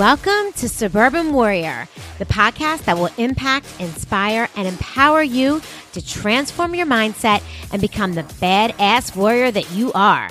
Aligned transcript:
Welcome 0.00 0.54
to 0.54 0.66
Suburban 0.66 1.34
Warrior, 1.34 1.86
the 2.18 2.24
podcast 2.24 2.86
that 2.86 2.96
will 2.96 3.10
impact, 3.18 3.66
inspire, 3.78 4.48
and 4.56 4.66
empower 4.66 5.22
you 5.22 5.60
to 5.92 6.02
transform 6.02 6.74
your 6.74 6.86
mindset 6.86 7.42
and 7.70 7.82
become 7.82 8.14
the 8.14 8.22
badass 8.22 9.14
warrior 9.14 9.50
that 9.50 9.70
you 9.72 9.92
are. 9.92 10.30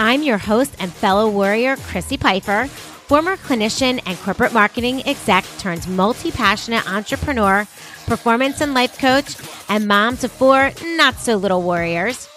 I'm 0.00 0.24
your 0.24 0.38
host 0.38 0.74
and 0.80 0.92
fellow 0.92 1.30
warrior, 1.30 1.76
Chrissy 1.76 2.16
Pfeiffer, 2.16 2.66
former 2.66 3.36
clinician 3.36 4.02
and 4.04 4.18
corporate 4.18 4.52
marketing 4.52 5.06
exec 5.06 5.44
turned 5.58 5.86
multi 5.86 6.32
passionate 6.32 6.84
entrepreneur, 6.90 7.68
performance 8.06 8.60
and 8.60 8.74
life 8.74 8.98
coach, 8.98 9.36
and 9.68 9.86
mom 9.86 10.16
to 10.16 10.28
four 10.28 10.72
not 10.96 11.20
so 11.20 11.36
little 11.36 11.62
warriors. 11.62 12.28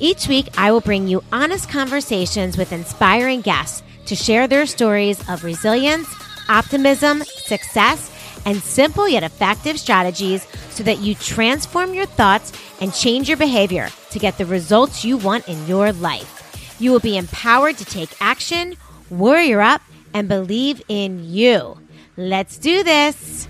Each 0.00 0.26
week, 0.26 0.48
I 0.56 0.72
will 0.72 0.80
bring 0.80 1.06
you 1.06 1.22
honest 1.30 1.68
conversations 1.68 2.56
with 2.56 2.72
inspiring 2.72 3.42
guests 3.42 3.82
to 4.06 4.14
share 4.14 4.46
their 4.46 4.66
stories 4.66 5.26
of 5.28 5.44
resilience, 5.44 6.08
optimism, 6.48 7.22
success, 7.24 8.10
and 8.44 8.62
simple 8.62 9.08
yet 9.08 9.22
effective 9.22 9.78
strategies 9.78 10.46
so 10.70 10.82
that 10.82 10.98
you 10.98 11.14
transform 11.14 11.94
your 11.94 12.06
thoughts 12.06 12.52
and 12.80 12.92
change 12.92 13.28
your 13.28 13.38
behavior 13.38 13.88
to 14.10 14.18
get 14.18 14.36
the 14.38 14.46
results 14.46 15.04
you 15.04 15.16
want 15.16 15.48
in 15.48 15.66
your 15.66 15.92
life. 15.92 16.76
You 16.78 16.90
will 16.90 17.00
be 17.00 17.16
empowered 17.16 17.78
to 17.78 17.84
take 17.84 18.10
action, 18.20 18.76
warrior 19.10 19.60
up, 19.60 19.80
and 20.12 20.28
believe 20.28 20.82
in 20.88 21.24
you. 21.24 21.78
Let's 22.16 22.58
do 22.58 22.82
this. 22.84 23.46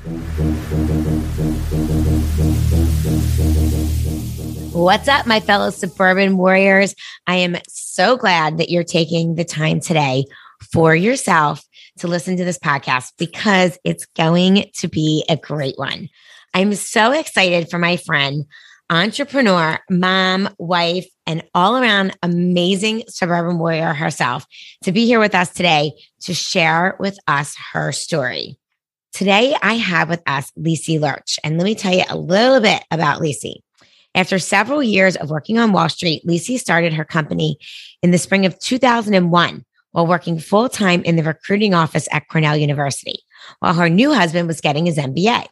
What's 4.73 5.09
up, 5.09 5.27
my 5.27 5.41
fellow 5.41 5.71
suburban 5.71 6.37
warriors? 6.37 6.95
I 7.27 7.37
am 7.37 7.57
so 7.69 8.17
glad 8.17 8.59
that 8.59 8.71
you're 8.71 8.85
taking 8.85 9.35
the 9.35 9.45
time 9.45 9.81
today 9.81 10.25
for 10.73 10.95
yourself 10.95 11.63
to 11.99 12.09
listen 12.09 12.37
to 12.37 12.45
this 12.45 12.59
podcast 12.59 13.13
because 13.19 13.79
it's 13.85 14.07
going 14.17 14.71
to 14.75 14.89
be 14.89 15.25
a 15.29 15.37
great 15.37 15.79
one. 15.79 16.09
I'm 16.53 16.75
so 16.75 17.13
excited 17.13 17.71
for 17.71 17.79
my 17.79 17.97
friend, 17.97 18.45
entrepreneur, 18.91 19.79
mom, 19.91 20.49
wife, 20.59 21.07
and 21.27 21.43
all 21.55 21.77
around 21.77 22.17
amazing 22.23 23.05
suburban 23.09 23.59
warrior 23.59 23.93
herself 23.93 24.47
to 24.83 24.93
be 24.93 25.07
here 25.07 25.21
with 25.21 25.35
us 25.35 25.53
today 25.53 25.93
to 26.23 26.35
share 26.35 26.97
with 26.99 27.19
us 27.27 27.57
her 27.73 27.93
story. 27.93 28.59
Today, 29.13 29.55
I 29.63 29.75
have 29.75 30.09
with 30.09 30.23
us 30.27 30.51
Lisi 30.59 30.99
Lerch, 30.99 31.39
and 31.45 31.57
let 31.57 31.65
me 31.65 31.77
tell 31.77 31.95
you 31.95 32.05
a 32.09 32.19
little 32.19 32.61
bit 32.61 32.83
about 32.91 33.21
Lisi. 33.21 33.57
After 34.15 34.39
several 34.39 34.83
years 34.83 35.17
of 35.17 35.31
working 35.31 35.59
on 35.59 35.73
Wall 35.73 35.89
Street, 35.89 36.25
Lisi 36.27 36.59
started 36.59 36.93
her 36.93 37.05
company 37.05 37.59
in 38.03 38.11
the 38.11 38.19
spring 38.19 38.47
of 38.47 38.59
2001 38.59 39.65
while 39.95 40.09
working 40.09 40.41
full 40.41 40.69
time 40.69 41.03
in 41.05 41.15
the 41.15 41.23
recruiting 41.23 41.73
office 41.73 42.09
at 42.11 42.27
Cornell 42.27 42.57
University, 42.57 43.21
while 43.61 43.75
her 43.75 43.89
new 43.89 44.13
husband 44.13 44.49
was 44.49 44.61
getting 44.61 44.87
his 44.87 44.99
MBA. 44.99 45.47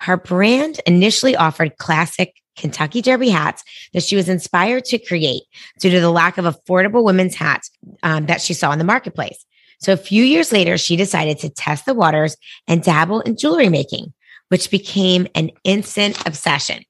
Her 0.00 0.16
brand 0.16 0.80
initially 0.86 1.34
offered 1.34 1.76
classic 1.78 2.32
Kentucky 2.56 3.02
Derby 3.02 3.28
hats 3.28 3.64
that 3.92 4.04
she 4.04 4.14
was 4.14 4.28
inspired 4.28 4.84
to 4.84 5.00
create 5.00 5.42
due 5.80 5.90
to 5.90 6.00
the 6.00 6.12
lack 6.12 6.38
of 6.38 6.44
affordable 6.44 7.02
women's 7.02 7.34
hats 7.34 7.72
um, 8.04 8.26
that 8.26 8.40
she 8.40 8.54
saw 8.54 8.70
in 8.70 8.78
the 8.78 8.84
marketplace. 8.84 9.44
So 9.80 9.92
a 9.92 9.96
few 9.96 10.22
years 10.22 10.52
later, 10.52 10.78
she 10.78 10.94
decided 10.94 11.40
to 11.40 11.50
test 11.50 11.84
the 11.84 11.94
waters 11.94 12.36
and 12.68 12.84
dabble 12.84 13.22
in 13.22 13.36
jewelry 13.36 13.68
making, 13.68 14.12
which 14.48 14.70
became 14.70 15.26
an 15.34 15.50
instant 15.64 16.24
obsession. 16.24 16.84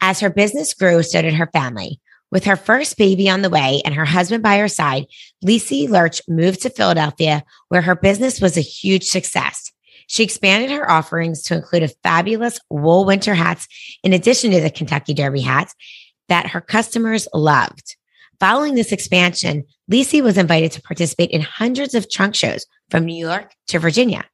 As 0.00 0.20
her 0.20 0.30
business 0.30 0.74
grew, 0.74 1.02
so 1.02 1.22
did 1.22 1.34
her 1.34 1.50
family. 1.52 1.98
With 2.34 2.46
her 2.46 2.56
first 2.56 2.98
baby 2.98 3.30
on 3.30 3.42
the 3.42 3.48
way 3.48 3.80
and 3.84 3.94
her 3.94 4.04
husband 4.04 4.42
by 4.42 4.58
her 4.58 4.66
side, 4.66 5.06
Lisi 5.44 5.88
Lerch 5.88 6.20
moved 6.28 6.62
to 6.62 6.68
Philadelphia, 6.68 7.44
where 7.68 7.80
her 7.80 7.94
business 7.94 8.40
was 8.40 8.56
a 8.56 8.60
huge 8.60 9.04
success. 9.04 9.70
She 10.08 10.24
expanded 10.24 10.72
her 10.72 10.90
offerings 10.90 11.44
to 11.44 11.54
include 11.54 11.84
a 11.84 11.92
fabulous 12.02 12.58
wool 12.68 13.04
winter 13.04 13.34
hats, 13.34 13.68
in 14.02 14.12
addition 14.12 14.50
to 14.50 14.60
the 14.60 14.68
Kentucky 14.68 15.14
Derby 15.14 15.42
hats 15.42 15.76
that 16.28 16.48
her 16.48 16.60
customers 16.60 17.28
loved. 17.32 17.94
Following 18.40 18.74
this 18.74 18.90
expansion, 18.90 19.62
Lisi 19.88 20.20
was 20.20 20.36
invited 20.36 20.72
to 20.72 20.82
participate 20.82 21.30
in 21.30 21.40
hundreds 21.40 21.94
of 21.94 22.10
trunk 22.10 22.34
shows 22.34 22.66
from 22.90 23.04
New 23.04 23.14
York 23.14 23.52
to 23.68 23.78
Virginia. 23.78 24.24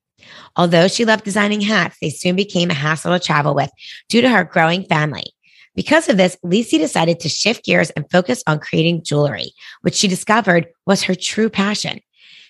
Although 0.57 0.89
she 0.89 1.05
loved 1.05 1.25
designing 1.25 1.61
hats, 1.61 1.99
they 2.01 2.09
soon 2.09 2.35
became 2.35 2.71
a 2.71 2.75
hassle 2.75 3.13
to 3.13 3.23
travel 3.23 3.55
with 3.55 3.71
due 4.09 4.23
to 4.23 4.31
her 4.31 4.45
growing 4.45 4.85
family. 4.85 5.35
Because 5.81 6.11
of 6.11 6.19
this, 6.19 6.37
Lisi 6.45 6.77
decided 6.77 7.21
to 7.21 7.31
shift 7.31 7.65
gears 7.65 7.89
and 7.89 8.05
focus 8.11 8.43
on 8.47 8.59
creating 8.59 9.03
jewelry, 9.03 9.53
which 9.81 9.95
she 9.95 10.09
discovered 10.09 10.67
was 10.85 11.05
her 11.05 11.15
true 11.15 11.49
passion. 11.49 12.01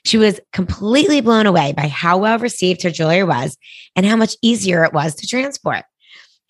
She 0.04 0.18
was 0.18 0.40
completely 0.52 1.20
blown 1.20 1.46
away 1.46 1.72
by 1.72 1.86
how 1.86 2.18
well 2.18 2.40
received 2.40 2.82
her 2.82 2.90
jewelry 2.90 3.22
was 3.22 3.56
and 3.94 4.04
how 4.04 4.16
much 4.16 4.34
easier 4.42 4.82
it 4.82 4.92
was 4.92 5.14
to 5.14 5.28
transport. 5.28 5.84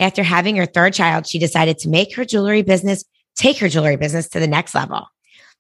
After 0.01 0.23
having 0.23 0.57
her 0.57 0.65
third 0.65 0.95
child, 0.95 1.27
she 1.27 1.39
decided 1.39 1.77
to 1.81 1.91
make 1.91 2.17
her 2.17 2.25
jewelry 2.25 2.63
business, 2.63 3.05
take 3.37 3.59
her 3.59 3.69
jewelry 3.69 3.97
business 3.99 4.27
to 4.31 4.41
the 4.41 4.49
next 4.49 4.75
level. 4.75 5.07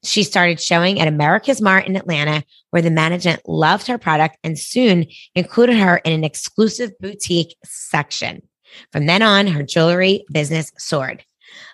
She 0.02 0.22
started 0.22 0.58
showing 0.58 1.02
at 1.02 1.08
America's 1.08 1.60
Mart 1.60 1.86
in 1.86 1.96
Atlanta, 1.96 2.44
where 2.70 2.80
the 2.80 2.90
management 2.90 3.46
loved 3.46 3.88
her 3.88 3.98
product 3.98 4.38
and 4.42 4.58
soon 4.58 5.04
included 5.34 5.76
her 5.76 5.98
in 5.98 6.14
an 6.14 6.24
exclusive 6.24 6.98
boutique 6.98 7.58
section. 7.62 8.40
From 8.92 9.06
then 9.06 9.22
on, 9.22 9.46
her 9.46 9.62
jewelry 9.62 10.24
business 10.32 10.72
soared. 10.78 11.24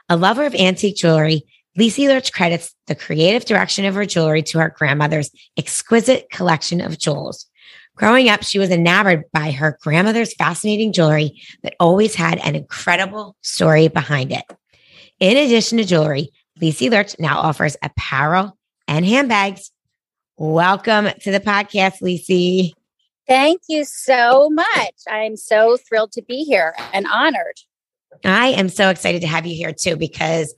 A 0.09 0.17
lover 0.17 0.45
of 0.45 0.55
antique 0.55 0.97
jewelry, 0.97 1.43
Lisi 1.79 2.09
Lerch 2.09 2.33
credits 2.33 2.75
the 2.87 2.95
creative 2.95 3.45
direction 3.45 3.85
of 3.85 3.95
her 3.95 4.07
jewelry 4.07 4.43
to 4.45 4.59
her 4.59 4.75
grandmother's 4.77 5.31
exquisite 5.57 6.31
collection 6.31 6.81
of 6.81 6.99
jewels. 6.99 7.47
Growing 7.97 8.29
up, 8.29 8.43
she 8.43 8.59
was 8.59 8.71
enamored 8.71 9.25
by 9.33 9.51
her 9.51 9.79
grandmother's 9.83 10.35
fascinating 10.35 10.93
jewelry 10.93 11.41
that 11.63 11.75
always 11.81 12.15
had 12.15 12.39
an 12.39 12.55
incredible 12.55 13.37
story 13.43 13.89
behind 13.89 14.33
it. 14.33 14.45
In 15.19 15.37
addition 15.37 15.79
to 15.79 15.85
jewelry, 15.85 16.31
Lisi 16.61 16.91
Lerch 16.91 17.19
now 17.19 17.39
offers 17.39 17.77
apparel 17.83 18.57
and 18.87 19.05
handbags. 19.05 19.71
Welcome 20.37 21.09
to 21.21 21.31
the 21.31 21.41
podcast, 21.41 22.03
Lisi. 22.03 22.73
Thank 23.29 23.63
you 23.69 23.85
so 23.85 24.51
much. 24.51 24.95
I'm 25.09 25.37
so 25.37 25.77
thrilled 25.77 26.13
to 26.13 26.23
be 26.23 26.45
here 26.45 26.75
and 26.93 27.07
honored. 27.07 27.57
I 28.25 28.49
am 28.49 28.69
so 28.69 28.89
excited 28.89 29.21
to 29.23 29.27
have 29.27 29.47
you 29.47 29.55
here 29.55 29.73
too, 29.73 29.97
because 29.97 30.55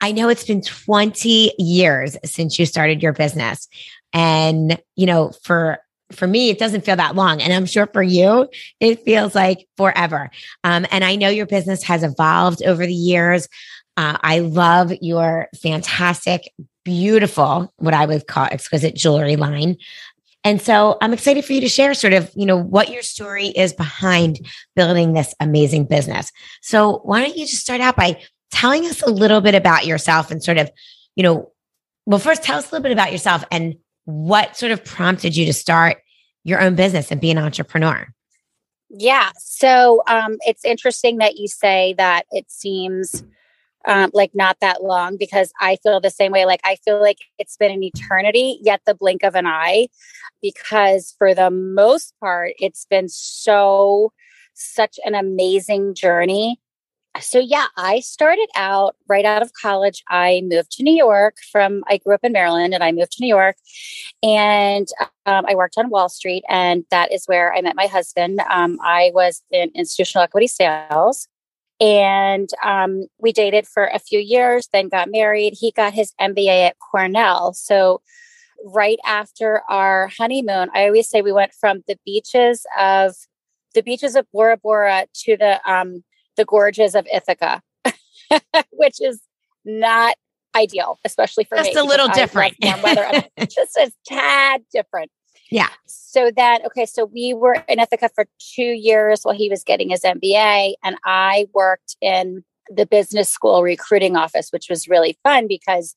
I 0.00 0.12
know 0.12 0.28
it's 0.28 0.44
been 0.44 0.62
20 0.62 1.54
years 1.58 2.16
since 2.24 2.58
you 2.58 2.66
started 2.66 3.02
your 3.02 3.12
business. 3.12 3.68
And, 4.12 4.80
you 4.96 5.06
know, 5.06 5.32
for 5.42 5.78
for 6.10 6.26
me, 6.26 6.50
it 6.50 6.58
doesn't 6.58 6.84
feel 6.84 6.96
that 6.96 7.14
long. 7.14 7.40
And 7.40 7.54
I'm 7.54 7.64
sure 7.64 7.86
for 7.86 8.02
you, 8.02 8.46
it 8.80 9.02
feels 9.02 9.34
like 9.34 9.66
forever. 9.78 10.30
Um, 10.62 10.86
and 10.90 11.04
I 11.04 11.16
know 11.16 11.30
your 11.30 11.46
business 11.46 11.82
has 11.84 12.02
evolved 12.02 12.62
over 12.62 12.84
the 12.84 12.92
years. 12.92 13.48
Uh, 13.96 14.18
I 14.20 14.40
love 14.40 14.92
your 15.00 15.48
fantastic, 15.62 16.52
beautiful, 16.84 17.72
what 17.76 17.94
I 17.94 18.04
would 18.04 18.26
call 18.26 18.44
exquisite 18.44 18.94
jewelry 18.94 19.36
line. 19.36 19.76
And 20.44 20.60
so 20.60 20.98
I'm 21.00 21.12
excited 21.12 21.44
for 21.44 21.52
you 21.52 21.60
to 21.60 21.68
share 21.68 21.94
sort 21.94 22.12
of, 22.12 22.30
you 22.34 22.46
know, 22.46 22.56
what 22.56 22.90
your 22.90 23.02
story 23.02 23.48
is 23.48 23.72
behind 23.72 24.40
building 24.74 25.12
this 25.12 25.34
amazing 25.38 25.84
business. 25.84 26.32
So 26.62 27.00
why 27.04 27.20
don't 27.20 27.36
you 27.36 27.46
just 27.46 27.62
start 27.62 27.80
out 27.80 27.96
by 27.96 28.20
telling 28.50 28.84
us 28.86 29.02
a 29.02 29.10
little 29.10 29.40
bit 29.40 29.54
about 29.54 29.86
yourself 29.86 30.30
and 30.30 30.42
sort 30.42 30.58
of, 30.58 30.70
you 31.14 31.22
know, 31.22 31.52
well, 32.06 32.18
first 32.18 32.42
tell 32.42 32.58
us 32.58 32.70
a 32.70 32.74
little 32.74 32.82
bit 32.82 32.92
about 32.92 33.12
yourself 33.12 33.44
and 33.52 33.76
what 34.04 34.56
sort 34.56 34.72
of 34.72 34.84
prompted 34.84 35.36
you 35.36 35.46
to 35.46 35.52
start 35.52 35.98
your 36.44 36.60
own 36.60 36.74
business 36.74 37.12
and 37.12 37.20
be 37.20 37.30
an 37.30 37.38
entrepreneur. 37.38 38.12
Yeah. 38.90 39.30
So 39.38 40.02
um, 40.08 40.38
it's 40.40 40.64
interesting 40.64 41.18
that 41.18 41.36
you 41.36 41.48
say 41.48 41.94
that 41.96 42.26
it 42.30 42.50
seems 42.50 43.22
um, 43.86 44.10
like 44.12 44.30
not 44.34 44.58
that 44.60 44.82
long 44.82 45.16
because 45.16 45.52
I 45.60 45.76
feel 45.82 46.00
the 46.00 46.10
same 46.10 46.32
way. 46.32 46.44
Like 46.44 46.60
I 46.64 46.76
feel 46.84 47.00
like 47.00 47.18
it's 47.38 47.56
been 47.56 47.72
an 47.72 47.82
eternity, 47.82 48.58
yet 48.62 48.82
the 48.86 48.94
blink 48.94 49.22
of 49.22 49.34
an 49.34 49.46
eye, 49.46 49.88
because 50.40 51.14
for 51.18 51.34
the 51.34 51.50
most 51.50 52.14
part, 52.20 52.52
it's 52.58 52.86
been 52.86 53.08
so 53.08 54.12
such 54.54 54.98
an 55.04 55.14
amazing 55.14 55.94
journey. 55.94 56.60
So 57.20 57.38
yeah, 57.38 57.66
I 57.76 58.00
started 58.00 58.48
out 58.56 58.96
right 59.06 59.26
out 59.26 59.42
of 59.42 59.52
college. 59.52 60.02
I 60.08 60.42
moved 60.44 60.72
to 60.72 60.82
New 60.82 60.94
York 60.94 61.36
from 61.50 61.84
I 61.86 61.98
grew 61.98 62.14
up 62.14 62.24
in 62.24 62.32
Maryland 62.32 62.72
and 62.72 62.82
I 62.82 62.90
moved 62.90 63.12
to 63.12 63.22
New 63.22 63.28
York 63.28 63.56
and 64.22 64.88
um, 65.26 65.44
I 65.46 65.54
worked 65.54 65.76
on 65.76 65.90
Wall 65.90 66.08
Street 66.08 66.42
and 66.48 66.84
that 66.90 67.12
is 67.12 67.26
where 67.26 67.52
I 67.52 67.60
met 67.60 67.76
my 67.76 67.86
husband. 67.86 68.40
Um, 68.50 68.78
I 68.82 69.10
was 69.12 69.42
in 69.50 69.70
institutional 69.74 70.24
equity 70.24 70.46
sales 70.46 71.28
and 71.82 72.48
um, 72.64 73.06
we 73.18 73.32
dated 73.32 73.66
for 73.66 73.86
a 73.86 73.98
few 73.98 74.20
years, 74.20 74.68
then 74.72 74.88
got 74.88 75.10
married. 75.10 75.54
He 75.58 75.72
got 75.72 75.92
his 75.92 76.12
MBA 76.20 76.68
at 76.68 76.76
Cornell. 76.78 77.52
So, 77.54 78.00
right 78.64 79.00
after 79.04 79.62
our 79.68 80.08
honeymoon, 80.16 80.70
I 80.72 80.86
always 80.86 81.10
say 81.10 81.22
we 81.22 81.32
went 81.32 81.52
from 81.52 81.82
the 81.88 81.98
beaches 82.06 82.64
of 82.78 83.16
the 83.74 83.82
beaches 83.82 84.14
of 84.14 84.26
Bora 84.32 84.56
Bora 84.58 85.06
to 85.24 85.36
the 85.36 85.60
um, 85.68 86.04
the 86.36 86.44
gorges 86.44 86.94
of 86.94 87.04
Ithaca, 87.12 87.60
which 88.70 89.00
is 89.00 89.20
not 89.64 90.14
ideal, 90.54 91.00
especially 91.04 91.42
for 91.42 91.56
just 91.56 91.70
me. 91.70 91.74
Just 91.74 91.84
a 91.84 91.88
little 91.88 92.08
different. 92.08 92.54
warm 92.62 92.82
weather. 92.82 93.24
just 93.40 93.76
a 93.76 93.90
tad 94.06 94.62
different. 94.72 95.10
Yeah. 95.52 95.68
So 95.84 96.30
that, 96.34 96.64
okay, 96.64 96.86
so 96.86 97.04
we 97.04 97.34
were 97.34 97.62
in 97.68 97.78
Ithaca 97.78 98.08
for 98.14 98.26
two 98.38 98.62
years 98.62 99.20
while 99.22 99.34
he 99.34 99.50
was 99.50 99.62
getting 99.64 99.90
his 99.90 100.00
MBA, 100.00 100.74
and 100.82 100.96
I 101.04 101.46
worked 101.52 101.96
in 102.00 102.42
the 102.70 102.86
business 102.86 103.28
school 103.28 103.62
recruiting 103.62 104.16
office, 104.16 104.50
which 104.50 104.70
was 104.70 104.88
really 104.88 105.18
fun 105.22 105.48
because 105.48 105.94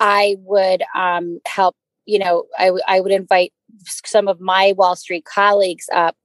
I 0.00 0.36
would 0.40 0.82
um, 0.96 1.38
help, 1.46 1.76
you 2.04 2.18
know, 2.18 2.46
I, 2.58 3.00
would 3.00 3.12
invite 3.12 3.52
some 3.84 4.26
of 4.26 4.40
my 4.40 4.74
Wall 4.76 4.96
Street 4.96 5.24
colleagues 5.24 5.86
up 5.94 6.16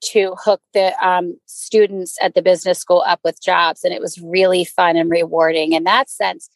to 0.00 0.36
hook 0.38 0.60
the 0.74 0.94
um, 1.04 1.40
students 1.46 2.18
at 2.22 2.34
the 2.34 2.42
business 2.42 2.78
school 2.78 3.02
up 3.04 3.18
with 3.24 3.42
jobs. 3.42 3.82
And 3.82 3.92
it 3.92 4.00
was 4.00 4.20
really 4.20 4.64
fun 4.64 4.96
and 4.96 5.10
rewarding 5.10 5.72
in 5.72 5.82
that 5.84 6.08
sense. 6.08 6.50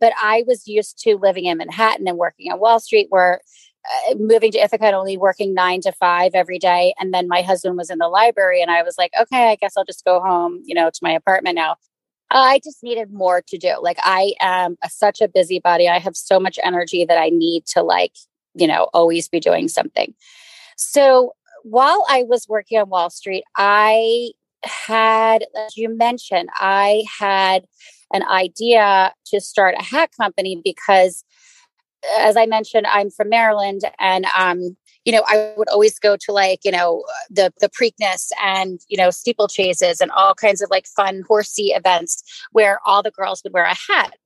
But 0.00 0.12
I 0.20 0.42
was 0.48 0.66
used 0.66 0.98
to 1.04 1.16
living 1.16 1.44
in 1.44 1.58
Manhattan 1.58 2.08
and 2.08 2.18
working 2.18 2.50
on 2.50 2.58
Wall 2.58 2.80
Street, 2.80 3.06
where 3.10 3.40
Uh, 3.88 4.14
moving 4.18 4.52
to 4.52 4.58
Ithaca 4.58 4.86
and 4.86 4.96
only 4.96 5.16
working 5.16 5.54
nine 5.54 5.80
to 5.82 5.92
five 5.92 6.32
every 6.34 6.58
day. 6.58 6.94
And 6.98 7.14
then 7.14 7.28
my 7.28 7.42
husband 7.42 7.76
was 7.76 7.90
in 7.90 7.98
the 7.98 8.08
library, 8.08 8.60
and 8.60 8.70
I 8.70 8.82
was 8.82 8.96
like, 8.98 9.12
okay, 9.18 9.50
I 9.50 9.56
guess 9.56 9.74
I'll 9.76 9.84
just 9.84 10.04
go 10.04 10.20
home, 10.20 10.60
you 10.64 10.74
know, 10.74 10.90
to 10.90 11.00
my 11.02 11.12
apartment 11.12 11.54
now. 11.54 11.76
I 12.30 12.60
just 12.62 12.82
needed 12.82 13.10
more 13.10 13.42
to 13.48 13.56
do. 13.56 13.76
Like 13.80 13.98
I 14.02 14.34
am 14.40 14.76
a, 14.82 14.90
such 14.90 15.22
a 15.22 15.28
busybody. 15.28 15.88
I 15.88 15.98
have 15.98 16.16
so 16.16 16.38
much 16.38 16.58
energy 16.62 17.06
that 17.06 17.18
I 17.18 17.30
need 17.30 17.64
to 17.68 17.82
like, 17.82 18.12
you 18.54 18.66
know, 18.66 18.90
always 18.92 19.28
be 19.28 19.40
doing 19.40 19.68
something. 19.68 20.14
So 20.76 21.32
while 21.62 22.04
I 22.08 22.24
was 22.24 22.46
working 22.48 22.78
on 22.78 22.90
Wall 22.90 23.10
Street, 23.10 23.44
I 23.56 24.32
had, 24.62 25.46
as 25.56 25.76
you 25.76 25.88
mentioned, 25.88 26.50
I 26.54 27.04
had 27.18 27.64
an 28.12 28.24
idea 28.24 29.14
to 29.26 29.40
start 29.40 29.74
a 29.78 29.82
hat 29.82 30.10
company 30.18 30.60
because 30.62 31.24
as 32.18 32.36
I 32.36 32.46
mentioned, 32.46 32.86
I'm 32.86 33.10
from 33.10 33.28
Maryland 33.28 33.82
and 33.98 34.26
um, 34.36 34.76
you 35.04 35.12
know, 35.12 35.22
I 35.26 35.54
would 35.56 35.70
always 35.70 35.98
go 35.98 36.16
to 36.16 36.32
like, 36.32 36.60
you 36.64 36.70
know, 36.70 37.02
the 37.30 37.52
the 37.60 37.70
Preakness 37.70 38.30
and, 38.44 38.80
you 38.88 38.96
know, 38.96 39.08
steeplechases 39.08 40.00
and 40.00 40.10
all 40.10 40.34
kinds 40.34 40.60
of 40.60 40.68
like 40.70 40.86
fun 40.86 41.22
horsey 41.26 41.68
events 41.68 42.22
where 42.52 42.78
all 42.84 43.02
the 43.02 43.10
girls 43.10 43.42
would 43.42 43.54
wear 43.54 43.64
a 43.64 43.74
hat. 43.74 44.16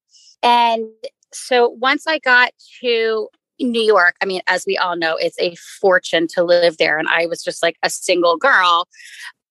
And 0.42 0.86
so 1.32 1.68
once 1.68 2.06
I 2.06 2.18
got 2.18 2.52
to 2.80 3.28
New 3.60 3.82
York, 3.82 4.16
I 4.20 4.26
mean, 4.26 4.40
as 4.48 4.64
we 4.66 4.76
all 4.76 4.96
know, 4.96 5.16
it's 5.16 5.38
a 5.38 5.54
fortune 5.54 6.26
to 6.34 6.42
live 6.42 6.78
there. 6.78 6.98
And 6.98 7.08
I 7.08 7.26
was 7.26 7.44
just 7.44 7.62
like 7.62 7.76
a 7.82 7.90
single 7.90 8.36
girl. 8.36 8.88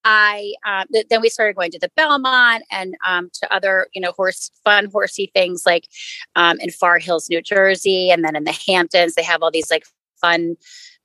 I 0.03 0.53
um, 0.65 0.85
th- 0.91 1.07
then 1.09 1.21
we 1.21 1.29
started 1.29 1.55
going 1.55 1.71
to 1.71 1.79
the 1.79 1.91
Belmont 1.95 2.63
and 2.71 2.95
um, 3.07 3.29
to 3.33 3.53
other 3.53 3.87
you 3.93 4.01
know 4.01 4.11
horse 4.11 4.51
fun 4.63 4.89
horsey 4.91 5.31
things 5.33 5.63
like 5.65 5.87
um, 6.35 6.57
in 6.59 6.71
Far 6.71 6.99
Hills, 6.99 7.29
New 7.29 7.41
Jersey, 7.41 8.09
and 8.09 8.23
then 8.23 8.35
in 8.35 8.43
the 8.43 8.57
Hamptons 8.67 9.15
they 9.15 9.23
have 9.23 9.41
all 9.41 9.51
these 9.51 9.71
like 9.71 9.85
fun 10.19 10.55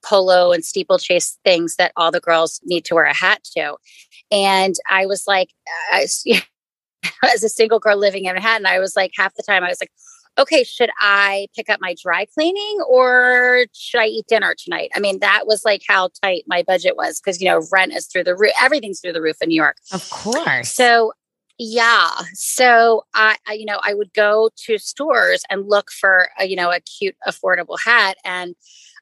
polo 0.04 0.52
and 0.52 0.64
steeplechase 0.64 1.38
things 1.44 1.76
that 1.76 1.92
all 1.96 2.10
the 2.10 2.20
girls 2.20 2.60
need 2.64 2.84
to 2.84 2.94
wear 2.94 3.04
a 3.04 3.14
hat 3.14 3.42
to. 3.56 3.76
And 4.30 4.74
I 4.88 5.06
was 5.06 5.24
like, 5.26 5.50
I, 5.90 6.02
as 7.34 7.42
a 7.42 7.48
single 7.48 7.78
girl 7.78 7.96
living 7.96 8.24
in 8.24 8.34
Manhattan, 8.34 8.66
I 8.66 8.78
was 8.78 8.96
like, 8.96 9.12
half 9.16 9.34
the 9.34 9.42
time 9.42 9.64
I 9.64 9.68
was 9.68 9.80
like, 9.80 9.92
okay, 10.38 10.64
should 10.64 10.90
I 10.98 11.48
pick 11.54 11.70
up 11.70 11.80
my 11.80 11.94
dry 12.00 12.26
cleaning 12.26 12.78
or 12.88 13.66
should 13.72 14.00
I 14.00 14.06
eat 14.06 14.26
dinner 14.28 14.54
tonight? 14.56 14.90
I 14.94 15.00
mean, 15.00 15.20
that 15.20 15.46
was 15.46 15.64
like 15.64 15.82
how 15.88 16.10
tight 16.22 16.44
my 16.46 16.62
budget 16.62 16.96
was 16.96 17.20
because, 17.20 17.40
you 17.40 17.48
know, 17.48 17.62
rent 17.72 17.92
is 17.92 18.06
through 18.06 18.24
the 18.24 18.36
roof, 18.36 18.52
everything's 18.60 19.00
through 19.00 19.14
the 19.14 19.22
roof 19.22 19.36
in 19.40 19.48
New 19.48 19.56
York. 19.56 19.76
Of 19.92 20.08
course. 20.10 20.70
So, 20.70 21.12
yeah. 21.58 22.10
So 22.34 23.04
I, 23.14 23.36
I, 23.46 23.54
you 23.54 23.64
know, 23.64 23.80
I 23.82 23.94
would 23.94 24.12
go 24.12 24.50
to 24.66 24.78
stores 24.78 25.42
and 25.48 25.68
look 25.68 25.90
for 25.90 26.28
a, 26.38 26.46
you 26.46 26.56
know, 26.56 26.70
a 26.70 26.80
cute, 26.80 27.16
affordable 27.26 27.78
hat. 27.82 28.18
And 28.24 28.54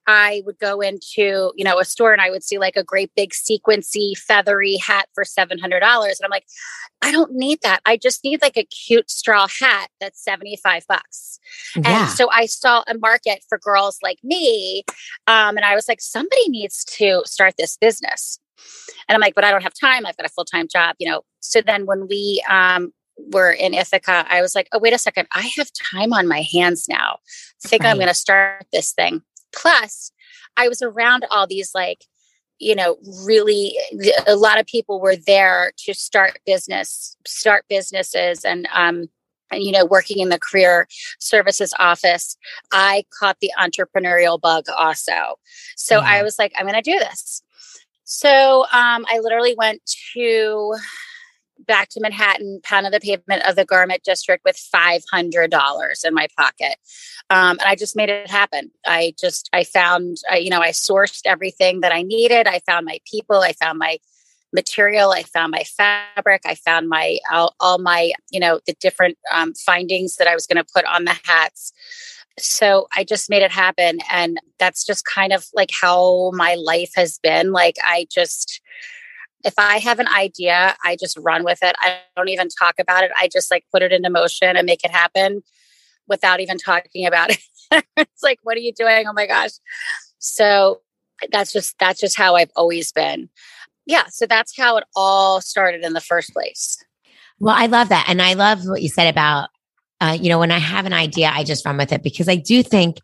I 0.07 0.43
would 0.45 0.59
go 0.59 0.81
into, 0.81 1.53
you 1.57 1.65
know, 1.65 1.79
a 1.79 1.85
store 1.85 2.13
and 2.13 2.21
I 2.21 2.31
would 2.31 2.43
see 2.43 2.59
like 2.59 2.77
a 2.77 2.85
great 2.85 3.11
big 3.17 3.31
sequency 3.31 4.17
feathery 4.17 4.77
hat 4.77 5.09
for 5.15 5.25
$700. 5.25 5.63
And 5.63 6.15
I'm 6.23 6.31
like, 6.31 6.47
I 7.03 7.11
don't 7.11 7.35
need 7.35 7.61
that. 7.63 7.81
I 7.85 7.97
just 7.97 8.25
need 8.25 8.43
like 8.43 8.57
a 8.57 8.65
cute 8.65 9.11
straw 9.11 9.47
hat 9.61 9.89
that's 10.01 10.23
75 10.23 10.87
bucks. 10.89 11.39
Yeah. 11.77 12.03
And 12.03 12.11
so 12.11 12.31
I 12.31 12.47
saw 12.47 12.83
a 12.87 12.97
market 12.99 13.45
for 13.49 13.59
girls 13.59 13.99
like 14.03 14.19
me. 14.23 14.85
Um, 15.27 15.57
and 15.57 15.65
I 15.65 15.75
was 15.75 15.89
like, 15.89 16.01
somebody 16.01 16.49
needs 16.49 16.85
to 16.97 17.23
start 17.25 17.55
this 17.59 17.77
business. 17.77 18.39
And 19.09 19.15
I'm 19.15 19.21
like, 19.21 19.35
but 19.35 19.45
I 19.45 19.51
don't 19.51 19.63
have 19.63 19.75
time. 19.75 20.07
I've 20.07 20.17
got 20.17 20.27
a 20.27 20.31
full 20.31 20.45
time 20.45 20.67
job, 20.71 20.97
you 20.99 21.09
know. 21.09 21.23
So 21.41 21.61
then 21.61 21.87
when 21.87 22.09
we 22.09 22.43
um, 22.49 22.93
were 23.33 23.51
in 23.51 23.75
Ithaca, 23.75 24.27
I 24.29 24.41
was 24.41 24.55
like, 24.55 24.69
oh, 24.73 24.79
wait 24.79 24.95
a 24.95 24.99
second. 24.99 25.29
I 25.33 25.51
have 25.57 25.71
time 25.93 26.13
on 26.13 26.27
my 26.27 26.45
hands 26.53 26.87
now. 26.89 27.19
I 27.65 27.69
think 27.69 27.83
right. 27.83 27.91
I'm 27.91 27.97
going 27.97 28.09
to 28.09 28.15
start 28.15 28.67
this 28.73 28.93
thing. 28.93 29.23
Plus, 29.55 30.13
I 30.57 30.69
was 30.69 30.83
around 30.83 31.25
all 31.31 31.47
these 31.47 31.75
like, 31.75 32.05
you 32.59 32.75
know, 32.75 32.97
really 33.25 33.77
a 34.27 34.37
lot 34.37 34.61
of 34.61 34.67
people 34.67 35.01
were 35.01 35.17
there 35.17 35.73
to 35.79 35.95
start 35.95 36.39
business, 36.47 37.17
start 37.27 37.65
businesses 37.69 38.45
and 38.45 38.69
um 38.75 39.09
and 39.51 39.63
you 39.63 39.73
know 39.73 39.85
working 39.85 40.19
in 40.19 40.29
the 40.29 40.39
career 40.39 40.89
services 41.19 41.73
office 41.79 42.37
i 42.73 43.05
caught 43.19 43.37
the 43.41 43.51
entrepreneurial 43.59 44.41
bug 44.41 44.65
also 44.77 45.39
so 45.77 46.01
yeah. 46.01 46.07
i 46.07 46.23
was 46.23 46.39
like 46.39 46.53
i'm 46.57 46.67
going 46.67 46.75
to 46.75 46.91
do 46.91 46.99
this 46.99 47.43
so 48.05 48.63
um, 48.73 49.05
i 49.09 49.19
literally 49.23 49.55
went 49.57 49.81
to 50.15 50.75
back 51.59 51.89
to 51.91 52.01
Manhattan, 52.01 52.61
pounded 52.63 52.93
the 52.93 53.01
pavement 53.01 53.43
of 53.47 53.57
the 53.57 53.65
garment 53.65 54.03
district 54.05 54.45
with 54.45 54.57
$500 54.57 56.05
in 56.05 56.15
my 56.15 56.29
pocket. 56.37 56.77
Um, 57.31 57.59
and 57.59 57.63
I 57.63 57.75
just 57.75 57.97
made 57.97 58.11
it 58.11 58.31
happen. 58.31 58.71
I 58.87 59.15
just, 59.19 59.49
I 59.53 59.65
found, 59.65 60.19
I, 60.31 60.39
you 60.39 60.51
know, 60.51 60.61
I 60.61 60.71
sourced 60.71 61.23
everything 61.25 61.81
that 61.81 61.93
I 61.93 62.03
needed. 62.03 62.47
I 62.47 62.61
found 62.67 62.87
my 62.87 62.99
people, 63.11 63.41
I 63.41 63.53
found 63.53 63.79
my 63.79 63.99
material, 64.53 65.11
I 65.11 65.25
found 65.25 65.51
my 65.51 65.65
fabric, 65.65 66.43
I 66.47 66.55
found 66.55 66.89
my, 66.89 67.19
all, 67.33 67.55
all 67.61 67.79
my, 67.79 68.13
you 68.31 68.39
know, 68.39 68.61
the 68.67 68.75
different 68.81 69.19
um, 69.33 69.53
findings 69.55 70.17
that 70.17 70.29
I 70.29 70.35
was 70.35 70.47
going 70.47 70.63
to 70.63 70.73
put 70.73 70.85
on 70.85 71.05
the 71.05 71.19
hats. 71.25 71.73
So 72.39 72.89
I 72.97 73.05
just 73.05 73.31
made 73.31 73.43
it 73.43 73.53
happen. 73.53 73.99
And 74.11 74.39
that's 74.59 74.85
just 74.85 75.05
kind 75.05 75.33
of 75.33 75.47
like 75.55 75.71
how 75.73 76.31
my 76.35 76.55
life 76.55 76.93
has 76.95 77.19
been. 77.19 77.53
Like, 77.53 77.77
I 77.83 78.07
just, 78.11 78.61
if 79.45 79.55
I 79.59 79.79
have 79.79 79.99
an 79.99 80.09
idea, 80.09 80.77
I 80.85 80.97
just 80.99 81.17
run 81.19 81.45
with 81.45 81.59
it. 81.63 81.75
I 81.81 81.99
don't 82.17 82.29
even 82.29 82.49
talk 82.49 82.77
about 82.79 83.05
it. 83.05 83.11
I 83.19 83.29
just 83.29 83.51
like 83.51 83.65
put 83.73 83.83
it 83.83 83.93
into 83.93 84.11
motion 84.11 84.57
and 84.57 84.67
make 84.67 84.85
it 84.85 84.91
happen 84.91 85.43
without 86.09 86.41
even 86.41 86.59
talking 86.59 87.07
about 87.07 87.31
it. 87.31 87.39
it's 87.97 88.23
like, 88.23 88.39
what 88.43 88.57
are 88.57 88.61
you 88.61 88.73
doing? 88.73 89.07
Oh 89.07 89.13
my 89.13 89.27
gosh. 89.27 89.53
So 90.19 90.81
that's 91.31 91.53
just 91.53 91.79
that's 91.79 92.01
just 92.01 92.17
how 92.17 92.37
I've 92.37 92.51
always 92.57 92.93
been. 92.93 93.29
Yeah, 93.87 94.05
so 94.09 94.27
that's 94.27 94.57
how 94.57 94.79
it 94.79 94.85
all 94.97 95.41
started 95.43 95.85
in 95.85 95.93
the 95.93 96.01
first 96.01 96.33
place. 96.33 96.83
Well, 97.39 97.55
I 97.57 97.67
love 97.67 97.91
that. 97.91 98.07
And 98.09 98.23
I 98.23 98.33
love 98.33 98.67
what 98.67 98.81
you 98.81 98.89
said 98.89 99.09
about 99.09 99.51
uh, 100.01 100.17
you 100.21 100.29
know, 100.29 100.39
when 100.39 100.51
I 100.51 100.59
have 100.59 100.87
an 100.87 100.93
idea, 100.93 101.31
I 101.33 101.45
just 101.45 101.65
run 101.65 101.77
with 101.77 101.93
it 101.93 102.03
because 102.03 102.29
I 102.29 102.37
do 102.37 102.63
think 102.63 102.99